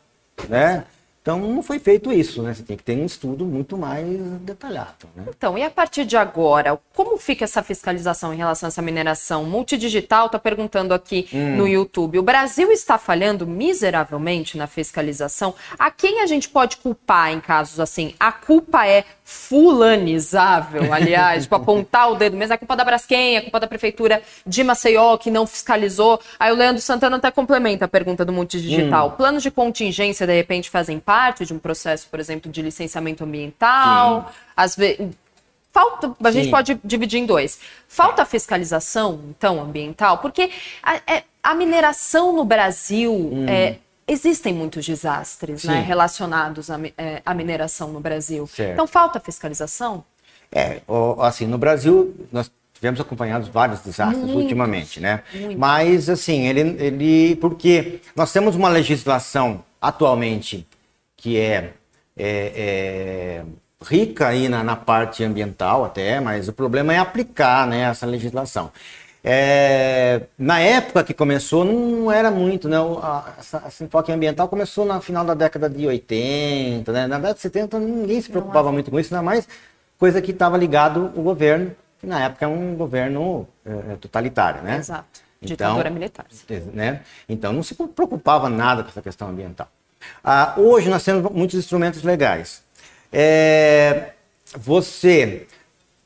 Né? 0.50 0.84
Então 1.22 1.38
não 1.38 1.62
foi 1.62 1.78
feito 1.78 2.12
isso, 2.12 2.42
né? 2.42 2.52
Você 2.52 2.64
tem 2.64 2.76
que 2.76 2.84
ter 2.84 2.98
um 2.98 3.06
estudo 3.06 3.46
muito 3.46 3.78
mais 3.78 4.08
detalhado. 4.42 5.08
Né? 5.16 5.26
Então, 5.30 5.56
e 5.56 5.64
a 5.64 5.70
partir 5.70 6.04
de 6.04 6.18
agora, 6.18 6.80
como 6.96 7.16
fica 7.16 7.44
essa 7.44 7.62
fiscalização 7.62 8.34
em 8.34 8.38
relação 8.38 8.66
a 8.66 8.70
essa 8.70 8.82
mineração 8.82 9.46
multidigital? 9.46 10.26
Está 10.26 10.40
perguntando 10.40 10.96
aqui 10.96 11.30
hum. 11.32 11.58
no 11.58 11.68
YouTube. 11.68 12.18
O 12.18 12.24
Brasil 12.24 12.72
está 12.72 12.98
falhando 12.98 13.46
miseravelmente 13.46 14.58
na 14.58 14.66
fiscalização. 14.66 15.54
A 15.78 15.92
quem 15.92 16.22
a 16.22 16.26
gente 16.26 16.50
pode 16.50 16.78
culpar 16.78 17.32
em 17.32 17.40
casos 17.40 17.80
assim? 17.80 18.16
A 18.20 18.32
culpa 18.32 18.88
é 18.88 19.06
fulanizável, 19.24 20.92
aliás, 20.92 21.44
tipo, 21.44 21.56
apontar 21.56 22.12
o 22.12 22.16
dedo 22.16 22.36
mesmo, 22.36 22.54
é 22.54 22.58
culpa 22.58 22.76
da 22.76 22.84
Braskem, 22.84 23.38
é 23.38 23.42
culpa 23.42 23.62
da 23.62 23.68
prefeitura 23.68 24.22
de 24.46 24.62
Maceió, 24.62 25.16
que 25.18 25.32
não 25.32 25.48
fiscalizou. 25.48 26.20
Aí 26.38 26.52
o 26.52 26.56
Leandro 26.56 26.82
Santana 26.82 27.16
até 27.16 27.32
complementa 27.32 27.86
a 27.86 27.88
pergunta 27.88 28.26
do 28.26 28.34
Multidigital. 28.34 29.10
Hum. 29.10 29.12
Planos 29.12 29.44
de 29.44 29.52
contingência, 29.52 30.26
de 30.28 30.36
repente, 30.36 30.70
fazem 30.70 31.00
parte 31.00 31.11
de 31.46 31.54
um 31.54 31.60
processo, 31.60 32.08
por 32.10 32.20
exemplo, 32.20 32.52
de 32.52 32.62
licenciamento 32.62 33.24
ambiental? 33.24 34.28
Sim. 34.28 34.40
Às 34.56 34.76
vezes... 34.76 35.10
Falta, 35.72 36.14
a 36.22 36.32
gente 36.32 36.50
pode 36.50 36.78
dividir 36.84 37.18
em 37.18 37.26
dois. 37.26 37.58
Falta 37.88 38.26
fiscalização, 38.26 39.22
então, 39.30 39.62
ambiental, 39.62 40.18
porque 40.18 40.52
a, 40.84 40.96
é, 41.08 41.24
a 41.42 41.56
mineração 41.56 42.34
no 42.34 42.44
Brasil 42.44 43.14
hum. 43.14 43.46
é, 43.48 43.78
existem 44.06 44.54
muitos 44.54 44.86
desastres 44.86 45.64
né, 45.64 45.80
relacionados 45.80 46.70
à, 46.70 46.78
é, 46.98 47.22
à, 47.26 47.34
mineração 47.34 47.88
no 47.88 48.02
Brasil. 48.02 48.48
Certo. 48.48 48.74
Então, 48.74 48.86
falta 48.86 49.20
fiscalização? 49.20 50.04
É, 50.52 50.82
assim, 51.20 51.48
no 51.48 51.58
Brasil, 51.58 52.14
nós 52.32 52.52
tivemos 52.74 53.00
acompanhados 53.00 53.48
vários 53.48 53.80
desastres 53.80 54.26
muitos, 54.26 54.44
ultimamente, 54.44 55.00
né? 55.00 55.24
Muitos. 55.34 55.56
Mas, 55.56 56.10
assim, 56.10 56.48
ele, 56.48 56.62
ele. 56.84 57.36
Porque 57.38 58.02
nós 58.14 58.34
temos 58.34 58.56
uma 58.56 58.68
legislação 58.68 59.64
atualmente 59.82 60.68
que 61.22 61.38
é, 61.38 61.74
é, 62.18 62.54
é 62.56 63.44
rica 63.88 64.28
aí 64.28 64.50
na, 64.50 64.64
na, 64.64 64.76
parte 64.76 65.24
ambiental 65.24 65.86
até, 65.86 66.20
mas 66.20 66.48
o 66.48 66.54
problema 66.54 66.94
é 66.94 66.98
aplicar 66.98 67.68
né, 67.68 67.82
essa 67.82 68.08
legislação. 68.08 68.72
É, 69.24 70.24
na 70.36 70.60
época 70.60 71.04
que 71.04 71.14
começou, 71.14 71.64
não 71.64 72.12
era 72.12 72.32
muito, 72.32 72.68
né? 72.68 72.80
O, 72.80 72.98
a, 72.98 73.36
esse 73.68 73.84
enfoque 73.84 74.12
ambiental 74.12 74.48
começou 74.48 74.84
no 74.84 75.00
final 75.00 75.24
da 75.24 75.36
década 75.36 75.70
de 75.70 75.86
80, 75.86 76.92
né? 76.92 77.06
Na 77.06 77.18
década 77.18 77.36
de 77.36 77.42
70 77.42 77.80
ninguém 77.80 78.20
se 78.20 78.32
preocupava 78.32 78.72
muito 78.72 78.90
com 78.90 79.00
isso, 79.00 79.14
ainda 79.14 79.24
mais 79.24 79.48
coisa 80.00 80.20
que 80.24 80.32
estava 80.32 80.58
ligado 80.58 81.12
o 81.16 81.22
governo, 81.22 81.72
que 82.00 82.08
na 82.08 82.24
época 82.24 82.46
é 82.46 82.48
um 82.48 82.74
governo 82.76 83.48
é, 83.64 83.94
é 83.94 83.96
totalitário, 83.96 84.64
né? 84.64 84.78
Exato. 84.78 85.22
Então, 85.40 85.76
Ditadura 85.76 85.90
militar. 85.92 86.26
Né? 86.74 87.02
Então 87.30 87.54
não 87.54 87.64
se 87.64 87.76
preocupava 87.76 88.50
nada 88.50 88.84
com 88.84 88.90
essa 88.90 89.02
questão 89.02 89.30
ambiental. 89.30 89.68
Ah, 90.24 90.54
hoje 90.58 90.90
nós 90.90 91.04
temos 91.04 91.32
muitos 91.32 91.58
instrumentos 91.58 92.04
legais. 92.04 92.62
É, 93.12 94.12
você 94.56 95.48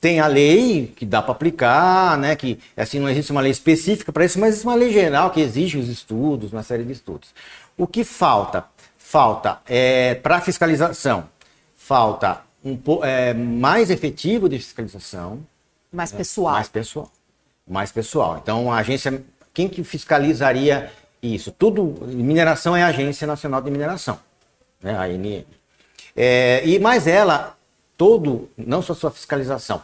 tem 0.02 0.20
a 0.20 0.28
lei 0.28 0.94
que 0.96 1.06
dá 1.06 1.22
para 1.22 1.32
aplicar, 1.32 2.18
né? 2.18 2.36
Que 2.36 2.60
assim 2.78 3.00
não 3.00 3.10
existe 3.10 3.32
uma 3.32 3.42
lei 3.42 3.52
específica 3.52 4.12
para 4.12 4.26
isso, 4.26 4.40
mas 4.40 4.50
existe 4.50 4.68
uma 4.68 4.76
lei 4.76 4.92
geral 4.94 5.32
que 5.32 5.42
exige 5.42 5.78
os 5.78 5.90
estudos, 5.90 6.54
uma 6.54 6.64
série 6.64 6.84
de 6.84 6.92
estudos. 6.92 7.34
O 7.78 7.88
que 7.88 8.04
falta? 8.04 8.66
Falta 8.98 9.60
é, 9.68 10.16
para 10.16 10.42
fiscalização, 10.42 11.30
falta 11.76 12.42
um 12.64 12.80
é, 13.04 13.34
mais 13.34 13.90
efetivo 13.90 14.50
de 14.50 14.58
fiscalização. 14.58 15.40
Mais 15.92 16.12
pessoal. 16.12 16.54
Mais 16.54 16.70
pessoal. 16.70 17.12
Mais 17.68 17.92
pessoal. 17.92 18.40
Então 18.42 18.72
a 18.72 18.78
agência, 18.78 19.24
quem 19.54 19.68
que 19.68 19.84
fiscalizaria 19.84 20.92
isso? 21.34 21.52
Tudo, 21.52 21.96
mineração 22.08 22.76
é 22.76 22.84
a 22.84 22.88
Agência 22.88 23.26
Nacional 23.26 23.62
de 23.62 23.72
Mineração, 23.72 24.20
né? 24.82 24.96
A 24.96 25.04
ANM. 25.04 25.46
É, 26.16 26.62
e 26.66 26.80
mais 26.80 27.08
ela, 27.08 27.58
todo, 27.98 28.50
não 28.58 28.82
só 28.82 28.94
sua 28.94 29.12
fiscalização, 29.12 29.82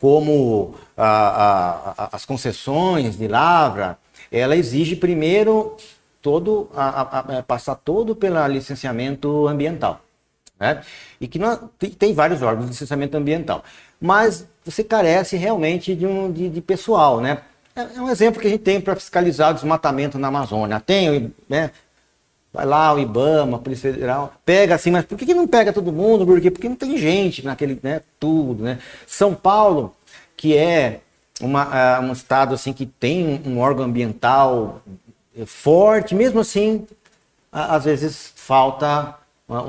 como 0.00 0.74
a, 0.96 1.06
a, 1.06 1.94
a, 2.04 2.08
as 2.12 2.24
concessões 2.24 3.16
de 3.16 3.26
lavra, 3.26 3.98
ela 4.30 4.56
exige 4.56 4.96
primeiro 4.96 5.76
todo 6.20 6.70
a, 6.74 7.42
passar 7.46 7.74
todo 7.74 8.16
pelo 8.16 8.46
licenciamento 8.46 9.46
ambiental. 9.46 10.00
Né? 10.58 10.82
E 11.20 11.28
que 11.28 11.38
não, 11.38 11.68
tem, 11.78 11.90
tem, 11.90 12.14
vários 12.14 12.40
órgãos 12.40 12.66
de 12.66 12.72
licenciamento 12.72 13.16
ambiental. 13.16 13.62
Mas 14.00 14.46
você 14.64 14.82
carece 14.82 15.36
realmente 15.36 15.94
de, 15.94 16.06
um, 16.06 16.32
de, 16.32 16.48
de 16.48 16.60
pessoal, 16.60 17.20
né? 17.20 17.42
É, 17.76 17.80
é 17.96 18.00
um 18.00 18.10
exemplo 18.10 18.40
que 18.40 18.46
a 18.46 18.50
gente 18.50 18.62
tem 18.62 18.80
para 18.80 18.94
fiscalizar 18.94 19.52
desmatamento 19.52 20.18
na 20.18 20.28
Amazônia. 20.28 20.80
Tem, 20.80 21.32
né? 21.48 21.70
Vai 22.52 22.64
lá 22.64 22.94
o 22.94 23.00
IBAMA, 23.00 23.56
a 23.56 23.60
Polícia 23.60 23.92
Federal, 23.92 24.32
pega 24.46 24.76
assim, 24.76 24.92
mas 24.92 25.04
por 25.04 25.18
que, 25.18 25.34
não 25.34 25.46
pega 25.46 25.72
todo 25.72 25.92
mundo? 25.92 26.24
Por 26.24 26.40
quê? 26.40 26.52
Porque 26.52 26.68
não 26.68 26.76
tem 26.76 26.96
gente 26.96 27.44
naquele, 27.44 27.80
né, 27.82 28.00
tudo, 28.20 28.62
né? 28.62 28.78
São 29.08 29.34
Paulo, 29.34 29.92
que 30.36 30.56
é 30.56 31.00
uma, 31.40 31.98
um 31.98 32.12
estado 32.12 32.54
assim 32.54 32.72
que 32.72 32.86
tem 32.86 33.42
um 33.44 33.58
órgão 33.58 33.86
ambiental 33.86 34.80
forte, 35.46 36.14
mesmo 36.14 36.38
assim, 36.38 36.86
às 37.50 37.84
vezes 37.86 38.32
falta 38.36 39.16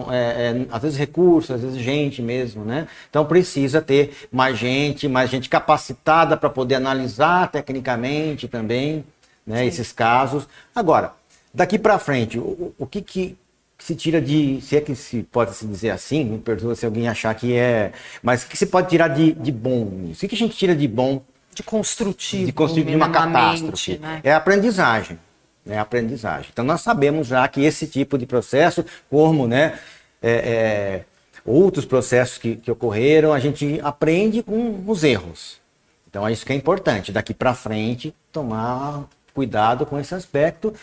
é, 0.10 0.16
é, 0.16 0.66
às 0.72 0.82
vezes 0.82 0.98
recursos, 0.98 1.52
às 1.52 1.62
vezes 1.62 1.78
gente 1.78 2.22
mesmo, 2.22 2.64
né? 2.64 2.88
Então 3.10 3.26
precisa 3.26 3.82
ter 3.82 4.16
mais 4.32 4.58
gente, 4.58 5.08
mais 5.08 5.30
gente 5.30 5.50
capacitada 5.50 6.38
para 6.38 6.50
poder 6.50 6.76
analisar 6.76 7.52
tecnicamente 7.52 8.48
também, 8.48 9.04
né? 9.46 9.66
Esses 9.66 9.92
casos. 9.92 10.48
Agora, 10.74 11.14
daqui 11.54 11.78
para 11.78 12.00
frente, 12.00 12.40
o, 12.40 12.74
o 12.78 12.86
que, 12.86 13.02
que 13.02 13.38
se 13.78 13.96
tira 13.96 14.22
de, 14.22 14.62
se 14.62 14.78
é 14.78 14.82
que 14.82 14.96
se 14.96 15.24
pode 15.24 15.54
se 15.54 15.68
dizer 15.68 15.90
assim, 15.90 16.24
me 16.24 16.38
perdoa 16.38 16.74
se 16.74 16.86
alguém 16.86 17.10
achar 17.10 17.36
que 17.36 17.54
é, 17.54 17.92
mas 18.24 18.44
o 18.44 18.48
que 18.48 18.58
se 18.58 18.68
pode 18.68 18.90
tirar 18.90 19.10
de, 19.10 19.34
de 19.34 19.52
bom? 19.52 19.84
O 19.84 20.16
que 20.16 20.34
a 20.34 20.38
gente 20.38 20.56
tira 20.56 20.74
de 20.74 20.88
bom? 20.88 21.22
De 21.54 21.64
construtivo. 21.64 22.46
De 22.46 22.52
construtivo 22.54 22.90
de 22.92 22.96
uma 22.96 23.10
catástrofe. 23.10 23.98
Né? 23.98 24.22
É 24.24 24.34
aprendizagem. 24.34 25.20
É 25.68 25.80
aprendizagem. 25.80 26.50
Então 26.54 26.64
nós 26.64 26.82
sabemos 26.82 27.28
já 27.28 27.48
que 27.48 27.64
esse 27.64 27.88
tipo 27.88 28.18
de 28.18 28.26
processo, 28.26 28.86
como 29.10 29.48
né, 29.48 29.80
é, 30.22 30.32
é, 30.32 31.04
outros 31.44 31.86
processos 31.86 32.38
que, 32.38 32.56
que 32.56 32.70
ocorreram, 32.70 33.34
a 33.34 33.40
gente 33.40 33.80
aprende 33.84 34.44
com 34.44 34.84
os 34.86 35.04
erros. 35.04 35.60
Então 36.08 36.28
é 36.28 36.32
isso 36.32 36.46
que 36.46 36.54
é 36.54 36.56
importante. 36.56 37.12
Daqui 37.12 37.34
para 37.34 37.54
frente, 37.54 38.14
tomar 38.32 39.06
cuidado 39.34 39.86
com 39.86 40.00
esse 40.00 40.14
aspecto. 40.16 40.74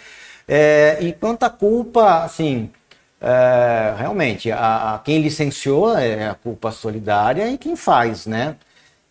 É, 0.47 0.99
e 1.01 1.13
quanto 1.13 1.45
à 1.45 1.51
culpa, 1.51 2.25
assim, 2.25 2.71
é, 3.21 3.95
realmente, 3.97 4.51
a, 4.51 4.95
a, 4.95 4.99
quem 4.99 5.23
licenciou 5.23 5.97
é 5.97 6.29
a 6.29 6.35
culpa 6.35 6.73
solidária 6.73 7.49
e 7.49 7.57
quem 7.57 7.77
faz, 7.77 8.27
né? 8.27 8.57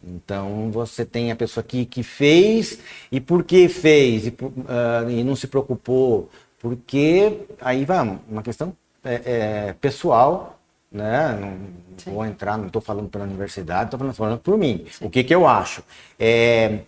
Então 0.03 0.71
você 0.71 1.05
tem 1.05 1.31
a 1.31 1.35
pessoa 1.35 1.63
que, 1.63 1.85
que 1.85 2.01
fez 2.03 2.79
e 3.11 3.19
por 3.19 3.43
que 3.43 3.67
fez 3.67 4.27
e, 4.27 4.29
uh, 4.29 5.09
e 5.09 5.23
não 5.23 5.35
se 5.35 5.47
preocupou, 5.47 6.29
porque 6.59 7.45
aí 7.59 7.85
vai 7.85 8.19
uma 8.27 8.41
questão 8.41 8.75
é, 9.03 9.21
é, 9.25 9.75
pessoal, 9.79 10.59
né? 10.91 11.37
Não 11.39 11.57
Sim. 11.97 12.11
vou 12.11 12.25
entrar, 12.25 12.57
não 12.57 12.67
estou 12.67 12.81
falando 12.81 13.09
pela 13.09 13.23
universidade, 13.23 13.85
estou 13.85 13.99
falando, 13.99 14.15
falando, 14.15 14.39
por 14.39 14.57
mim. 14.57 14.85
Sim. 14.91 15.05
O 15.05 15.09
que, 15.09 15.23
que 15.23 15.33
eu 15.33 15.47
acho? 15.47 15.83
É, 16.19 16.79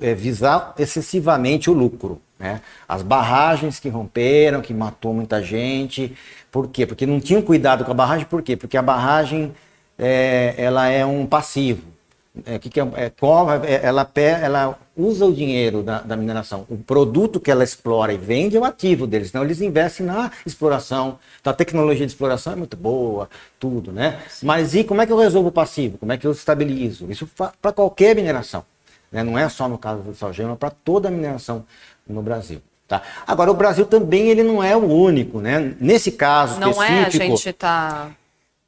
é 0.00 0.14
visar 0.14 0.74
excessivamente 0.78 1.68
o 1.68 1.72
lucro. 1.72 2.20
Né? 2.38 2.60
As 2.88 3.02
barragens 3.02 3.80
que 3.80 3.88
romperam, 3.88 4.60
que 4.60 4.72
matou 4.72 5.12
muita 5.12 5.42
gente. 5.42 6.16
Por 6.50 6.68
quê? 6.68 6.86
Porque 6.86 7.06
não 7.06 7.20
tinham 7.20 7.42
cuidado 7.42 7.84
com 7.84 7.90
a 7.90 7.94
barragem. 7.94 8.26
Por 8.26 8.42
quê? 8.42 8.56
Porque 8.56 8.76
a 8.76 8.82
barragem 8.82 9.52
é, 9.98 10.54
ela 10.56 10.88
é 10.88 11.04
um 11.04 11.26
passivo. 11.26 11.95
É, 12.44 12.58
que, 12.58 12.68
que 12.68 12.80
é, 12.80 12.84
é, 12.96 13.06
é 13.06 13.86
ela, 13.86 14.10
ela 14.14 14.78
usa 14.96 15.24
o 15.24 15.32
dinheiro 15.32 15.82
da, 15.82 16.00
da, 16.00 16.16
mineração. 16.16 16.66
O 16.68 16.76
produto 16.76 17.40
que 17.40 17.50
ela 17.50 17.64
explora 17.64 18.12
e 18.12 18.18
vende 18.18 18.56
é 18.56 18.60
o 18.60 18.64
ativo 18.64 19.06
deles. 19.06 19.28
Então, 19.28 19.42
eles 19.42 19.60
investem 19.62 20.04
na 20.04 20.30
exploração. 20.44 21.18
Então, 21.40 21.50
a 21.50 21.56
tecnologia 21.56 22.04
de 22.06 22.12
exploração 22.12 22.52
é 22.52 22.56
muito 22.56 22.76
boa, 22.76 23.28
tudo, 23.58 23.90
né? 23.90 24.20
Sim. 24.28 24.46
Mas 24.46 24.74
e 24.74 24.84
como 24.84 25.00
é 25.00 25.06
que 25.06 25.12
eu 25.12 25.16
resolvo 25.16 25.48
o 25.48 25.52
passivo? 25.52 25.96
Como 25.96 26.12
é 26.12 26.18
que 26.18 26.26
eu 26.26 26.32
estabilizo? 26.32 27.10
Isso 27.10 27.28
para 27.36 27.72
qualquer 27.72 28.14
mineração. 28.14 28.64
Né? 29.10 29.22
Não 29.22 29.38
é 29.38 29.48
só 29.48 29.68
no 29.68 29.78
caso 29.78 30.02
do 30.02 30.14
salgema, 30.14 30.56
para 30.56 30.70
toda 30.70 31.08
a 31.08 31.10
mineração 31.10 31.64
no 32.06 32.22
Brasil. 32.22 32.60
Tá? 32.86 33.02
Agora, 33.26 33.50
o 33.50 33.54
Brasil 33.54 33.86
também 33.86 34.28
ele 34.28 34.42
não 34.42 34.62
é 34.62 34.76
o 34.76 34.84
único, 34.84 35.40
né? 35.40 35.74
Nesse 35.80 36.12
caso 36.12 36.60
não 36.60 36.70
específico... 36.70 36.92
Não 36.92 37.02
é, 37.02 37.06
a 37.06 37.10
gente 37.10 37.52
tá... 37.52 38.10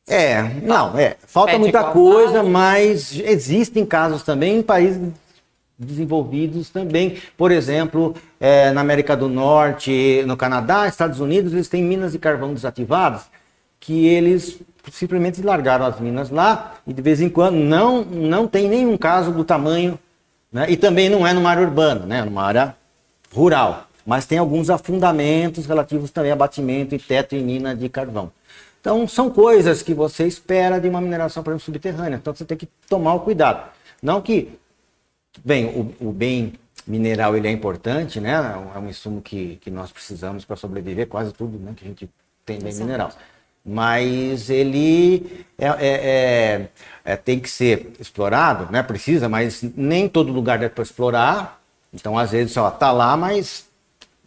É, 0.08 0.42
não, 0.62 0.98
é. 0.98 1.16
Falta 1.26 1.58
muita 1.58 1.84
coisa, 1.84 2.42
mas 2.42 3.18
existem 3.18 3.84
casos 3.84 4.22
também 4.22 4.58
em 4.58 4.62
países 4.62 5.00
desenvolvidos 5.78 6.70
também. 6.70 7.18
Por 7.36 7.52
exemplo, 7.52 8.14
é, 8.40 8.72
na 8.72 8.80
América 8.80 9.16
do 9.16 9.28
Norte, 9.28 10.24
no 10.26 10.36
Canadá, 10.36 10.88
Estados 10.88 11.20
Unidos, 11.20 11.52
eles 11.52 11.68
têm 11.68 11.82
minas 11.82 12.12
de 12.12 12.18
carvão 12.18 12.52
desativadas 12.52 13.22
que 13.78 14.06
eles 14.06 14.58
simplesmente 14.90 15.42
largaram 15.42 15.84
as 15.84 16.00
minas 16.00 16.30
lá 16.30 16.74
e 16.86 16.92
de 16.92 17.02
vez 17.02 17.20
em 17.20 17.28
quando 17.28 17.56
não, 17.56 18.04
não 18.04 18.48
tem 18.48 18.68
nenhum 18.68 18.96
caso 18.96 19.30
do 19.30 19.44
tamanho, 19.44 19.98
né? 20.50 20.66
e 20.68 20.76
também 20.76 21.08
não 21.08 21.26
é 21.26 21.32
numa 21.32 21.50
área 21.50 21.62
urbana, 21.62 22.06
né? 22.06 22.24
numa 22.24 22.42
área 22.42 22.74
rural. 23.32 23.84
Mas 24.04 24.24
tem 24.24 24.38
alguns 24.38 24.70
afundamentos 24.70 25.66
relativos 25.66 26.10
também 26.10 26.32
a 26.32 26.36
batimento 26.36 26.94
e 26.94 26.98
teto 26.98 27.36
em 27.36 27.44
mina 27.44 27.76
de 27.76 27.88
carvão. 27.90 28.32
Então, 28.80 29.06
são 29.08 29.30
coisas 29.30 29.82
que 29.82 29.92
você 29.92 30.26
espera 30.26 30.80
de 30.80 30.88
uma 30.88 31.00
mineração, 31.00 31.42
por 31.42 31.50
exemplo, 31.50 31.64
subterrânea. 31.64 32.16
Então, 32.16 32.34
você 32.34 32.44
tem 32.44 32.56
que 32.56 32.68
tomar 32.88 33.14
o 33.14 33.20
cuidado. 33.20 33.70
Não 34.02 34.20
que, 34.20 34.58
bem, 35.44 35.66
o, 35.66 36.08
o 36.08 36.12
bem 36.12 36.54
mineral 36.86 37.36
ele 37.36 37.46
é 37.46 37.50
importante, 37.50 38.18
né? 38.18 38.32
É 38.74 38.78
um 38.78 38.88
insumo 38.88 39.20
que, 39.20 39.56
que 39.56 39.70
nós 39.70 39.92
precisamos 39.92 40.44
para 40.44 40.56
sobreviver, 40.56 41.06
quase 41.06 41.32
tudo 41.32 41.58
né, 41.58 41.74
que 41.76 41.84
a 41.84 41.88
gente 41.88 42.08
tem 42.46 42.58
bem 42.58 42.74
mineral. 42.74 43.10
Mas 43.64 44.48
ele 44.48 45.44
é, 45.58 45.66
é, 45.66 45.76
é, 45.78 46.68
é, 47.04 47.16
tem 47.16 47.38
que 47.38 47.50
ser 47.50 47.92
explorado, 48.00 48.72
né? 48.72 48.82
Precisa, 48.82 49.28
mas 49.28 49.62
nem 49.76 50.08
todo 50.08 50.32
lugar 50.32 50.58
dá 50.58 50.70
para 50.70 50.82
explorar. 50.82 51.60
Então, 51.92 52.18
às 52.18 52.30
vezes, 52.30 52.52
só 52.52 52.70
tá 52.70 52.90
lá, 52.90 53.16
mas, 53.16 53.66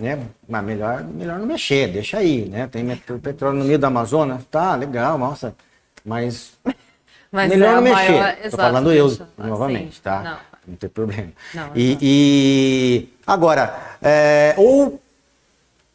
né? 0.02 0.28
Mas 0.48 0.64
melhor, 0.64 1.04
melhor 1.04 1.40
não 1.40 1.46
mexer, 1.46 1.88
deixa 1.88 2.18
aí, 2.18 2.46
né? 2.46 2.68
Tem 2.68 2.86
petróleo 3.22 3.60
no 3.60 3.66
meio 3.66 3.80
da 3.80 3.88
Amazônia, 3.88 4.40
tá 4.50 4.76
legal, 4.76 5.18
nossa, 5.18 5.56
mas, 6.04 6.54
mas 7.32 7.50
melhor 7.50 7.74
é 7.74 7.76
não 7.76 7.82
mexer. 7.82 8.12
Maior... 8.12 8.36
Tô 8.50 8.58
falando 8.58 8.92
eu 8.92 9.18
novamente, 9.38 9.96
sim. 9.96 10.02
tá? 10.02 10.24
Não. 10.24 10.38
não 10.70 10.76
tem 10.76 10.90
problema. 10.90 11.32
Não, 11.54 11.72
e, 11.76 11.98
e, 12.02 13.10
agora, 13.26 13.98
é, 14.02 14.56
ou 14.58 15.00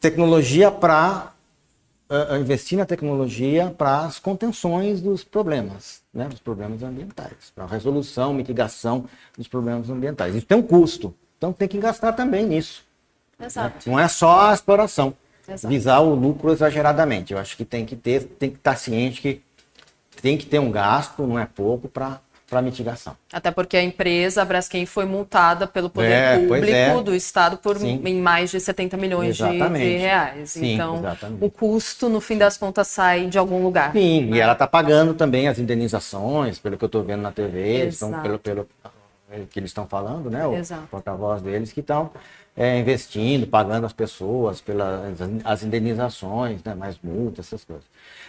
tecnologia 0.01 0.71
para 0.71 1.33
uh, 2.09 2.37
investir 2.37 2.79
na 2.79 2.87
tecnologia 2.87 3.75
para 3.77 4.05
as 4.05 4.21
contenções 4.21 5.01
dos 5.01 5.25
problemas, 5.25 6.01
né, 6.15 6.29
dos 6.29 6.39
problemas 6.39 6.83
ambientais, 6.83 7.51
para 7.55 7.65
a 7.65 7.67
resolução, 7.67 8.33
mitigação 8.33 9.07
dos 9.37 9.49
problemas 9.49 9.91
ambientais. 9.91 10.35
Isso 10.35 10.47
tem 10.47 10.57
um 10.57 10.63
custo. 10.63 11.13
Então 11.37 11.53
tem 11.53 11.69
que 11.69 11.79
gastar 11.79 12.13
também 12.13 12.47
nisso. 12.47 12.86
Exato. 13.41 13.77
Né? 13.89 13.93
Não 13.93 14.01
é 14.01 14.09
só 14.09 14.51
a 14.51 14.55
exploração. 14.55 15.15
Exato. 15.49 15.69
Visar 15.69 16.03
o 16.03 16.15
lucro 16.15 16.51
exageradamente. 16.53 17.33
Eu 17.33 17.39
acho 17.39 17.57
que 17.57 17.65
tem 17.65 17.85
que 17.85 17.95
ter, 17.95 18.25
tem 18.25 18.51
que 18.51 18.57
estar 18.57 18.77
ciente 18.77 19.21
que 19.21 19.43
tem 20.21 20.37
que 20.37 20.47
ter 20.47 20.59
um 20.59 20.71
gasto, 20.71 21.27
não 21.27 21.39
é 21.39 21.47
pouco, 21.47 21.89
para 21.89 22.21
para 22.49 22.63
mitigação. 22.63 23.17
Até 23.33 23.51
porque 23.51 23.77
a 23.77 23.83
empresa, 23.83 24.41
a 24.41 24.45
Braskem, 24.45 24.87
foi 24.87 25.05
multada 25.05 25.67
pelo 25.67 25.91
poder 25.91 26.13
é, 26.13 26.39
público 26.39 26.67
é. 26.73 27.03
do 27.03 27.15
Estado 27.15 27.57
por 27.57 27.77
em 27.83 28.21
mais 28.21 28.51
de 28.51 28.61
70 28.61 28.97
milhões 28.97 29.37
de, 29.37 29.43
de, 29.43 29.97
reais. 29.97 30.51
Sim, 30.51 30.75
então, 30.75 30.99
exatamente. 30.99 31.45
o 31.45 31.51
custo, 31.51 32.09
no 32.09 32.21
fim 32.21 32.39
das 32.39 32.57
contas, 32.57 32.87
sai 32.87 33.27
de 33.27 33.37
algum 33.37 33.63
lugar. 33.63 33.93
Sim, 33.93 34.27
né? 34.27 34.37
e 34.37 34.41
ela 34.41 34.53
está 34.53 34.67
pagando 34.67 35.13
também 35.15 35.49
as 35.49 35.59
indenizações, 35.59 36.59
pelo 36.59 36.77
que 36.79 36.85
eu 36.85 36.87
estou 36.87 37.03
vendo 37.03 37.23
na 37.23 37.33
TV, 37.33 37.89
então, 37.89 38.13
pelo, 38.23 38.39
pelo, 38.39 38.69
que 39.51 39.59
eles 39.59 39.71
estão 39.71 39.87
falando, 39.87 40.31
né? 40.31 40.47
O 40.47 40.87
porta-voz 40.89 41.43
deles 41.43 41.73
que 41.73 41.81
estão 41.81 42.11
é, 42.57 42.79
investindo, 42.79 43.47
pagando 43.47 43.85
as 43.85 43.93
pessoas 43.93 44.61
pelas 44.61 45.21
as 45.45 45.63
indenizações, 45.63 46.63
né? 46.65 46.75
Mais 46.75 46.99
multas, 47.03 47.47
essas 47.47 47.65
coisas. 47.65 47.85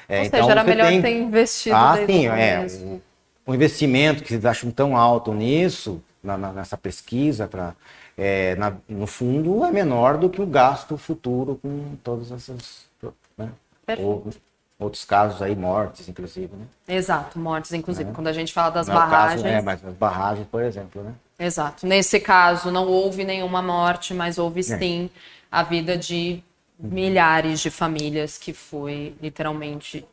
É, 0.10 0.20
Ou 0.20 0.26
então, 0.26 0.40
seja, 0.42 0.52
era 0.52 0.64
melhor 0.64 0.88
tem... 0.88 1.02
ter 1.02 1.18
investido 1.18 1.76
ah, 1.76 1.98
sim, 2.06 2.28
é, 2.28 2.66
o 3.46 3.56
investimento 3.56 4.24
que 4.24 4.30
vocês 4.30 4.46
acham 4.46 4.70
tão 4.70 4.98
alto 4.98 5.34
nisso, 5.34 6.02
na, 6.22 6.38
na, 6.38 6.52
nessa 6.52 6.78
pesquisa, 6.78 7.48
pra, 7.48 7.74
é, 8.18 8.56
na, 8.56 8.74
no 8.90 9.08
fundo, 9.08 9.64
é 9.64 9.72
menor 9.72 10.18
do 10.18 10.30
que 10.30 10.42
o 10.42 10.46
gasto 10.46 10.98
futuro 10.98 11.58
com 11.62 11.96
todas 12.04 12.32
essas. 12.32 12.86
Né? 13.38 13.50
Ou, 14.00 14.28
outros 14.78 15.06
casos 15.06 15.42
aí, 15.42 15.56
mortes, 15.56 16.08
inclusive, 16.10 16.54
né? 16.54 16.66
Exato, 16.88 17.40
mortes, 17.40 17.72
inclusive. 17.74 18.10
É. 18.10 18.14
Quando 18.14 18.28
a 18.28 18.34
gente 18.34 18.54
fala 18.54 18.70
das 18.72 18.88
barragens. 18.88 19.46
É, 19.46 19.54
caso, 19.54 19.58
é, 19.58 19.62
mas 19.62 19.86
as 19.86 19.94
barragens, 19.94 20.48
por 20.48 20.62
exemplo, 20.62 21.02
né? 21.02 21.14
Exato. 21.40 21.86
Nesse 21.86 22.20
caso, 22.20 22.72
não 22.72 22.88
houve 22.88 23.24
nenhuma 23.24 23.62
morte, 23.62 24.14
mas 24.14 24.38
houve 24.38 24.62
é. 24.62 24.64
sim 24.64 25.10
a 25.52 25.64
vida 25.64 25.98
de 25.98 26.44
milhares 26.80 27.60
de 27.60 27.70
famílias 27.70 28.38
que 28.38 28.54
foi 28.54 29.16
literalmente 29.22 30.06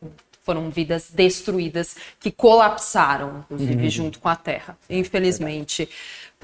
foram 0.42 0.68
vidas 0.68 1.10
destruídas 1.10 1.96
que 2.20 2.30
colapsaram, 2.30 3.38
inclusive, 3.38 3.84
uhum. 3.84 3.90
junto 3.90 4.20
com 4.20 4.28
a 4.28 4.36
terra, 4.36 4.76
infelizmente. 4.90 5.88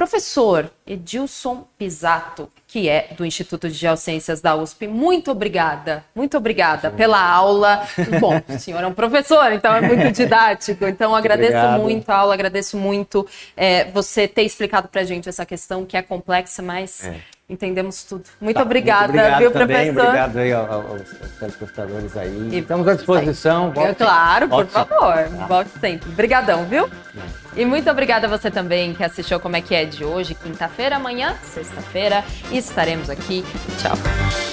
Professor 0.00 0.70
Edilson 0.86 1.68
Pisato, 1.76 2.48
que 2.66 2.88
é 2.88 3.08
do 3.14 3.26
Instituto 3.26 3.68
de 3.68 3.74
Geociências 3.74 4.40
da 4.40 4.56
USP, 4.56 4.86
muito 4.86 5.30
obrigada, 5.30 6.02
muito 6.14 6.38
obrigada 6.38 6.88
Sim. 6.88 6.96
pela 6.96 7.22
aula. 7.22 7.86
Bom, 8.18 8.40
o 8.48 8.58
senhor 8.58 8.82
é 8.82 8.86
um 8.86 8.94
professor, 8.94 9.52
então 9.52 9.74
é 9.74 9.82
muito 9.82 10.10
didático, 10.10 10.86
então 10.86 11.12
agradeço 11.14 11.52
Obrigado. 11.52 11.82
muito 11.82 12.08
a 12.08 12.16
aula, 12.16 12.32
agradeço 12.32 12.78
muito 12.78 13.26
é, 13.54 13.90
você 13.90 14.26
ter 14.26 14.44
explicado 14.44 14.88
para 14.88 15.02
a 15.02 15.04
gente 15.04 15.28
essa 15.28 15.44
questão 15.44 15.84
que 15.84 15.98
é 15.98 16.00
complexa, 16.00 16.62
mas 16.62 17.04
é 17.04 17.20
entendemos 17.50 18.04
tudo. 18.04 18.24
Muito 18.40 18.56
tá, 18.56 18.62
obrigada, 18.62 19.12
muito 19.12 19.38
viu, 19.38 19.50
também, 19.50 19.92
professor? 19.92 20.06
Obrigado 20.06 20.38
aí 20.38 20.52
aos, 20.52 20.70
aos 20.70 21.30
telespectadores 21.38 22.16
aí. 22.16 22.48
E 22.52 22.58
Estamos 22.58 22.86
à 22.86 22.94
disposição. 22.94 23.72
É, 23.76 23.92
claro, 23.92 24.48
por 24.48 24.66
favor. 24.66 25.14
Tá. 25.14 25.46
Volte 25.48 25.70
sempre. 25.80 26.08
Obrigadão, 26.10 26.64
viu? 26.66 26.86
É. 26.86 27.60
E 27.60 27.64
muito 27.64 27.90
obrigada 27.90 28.28
a 28.28 28.30
você 28.30 28.50
também 28.50 28.94
que 28.94 29.02
assistiu 29.02 29.40
Como 29.40 29.56
é 29.56 29.60
que 29.60 29.74
é 29.74 29.84
de 29.90 30.04
hoje, 30.04 30.34
quinta-feira, 30.34 30.96
amanhã, 30.96 31.36
sexta-feira, 31.42 32.24
estaremos 32.50 33.10
aqui. 33.10 33.44
Tchau. 33.80 34.49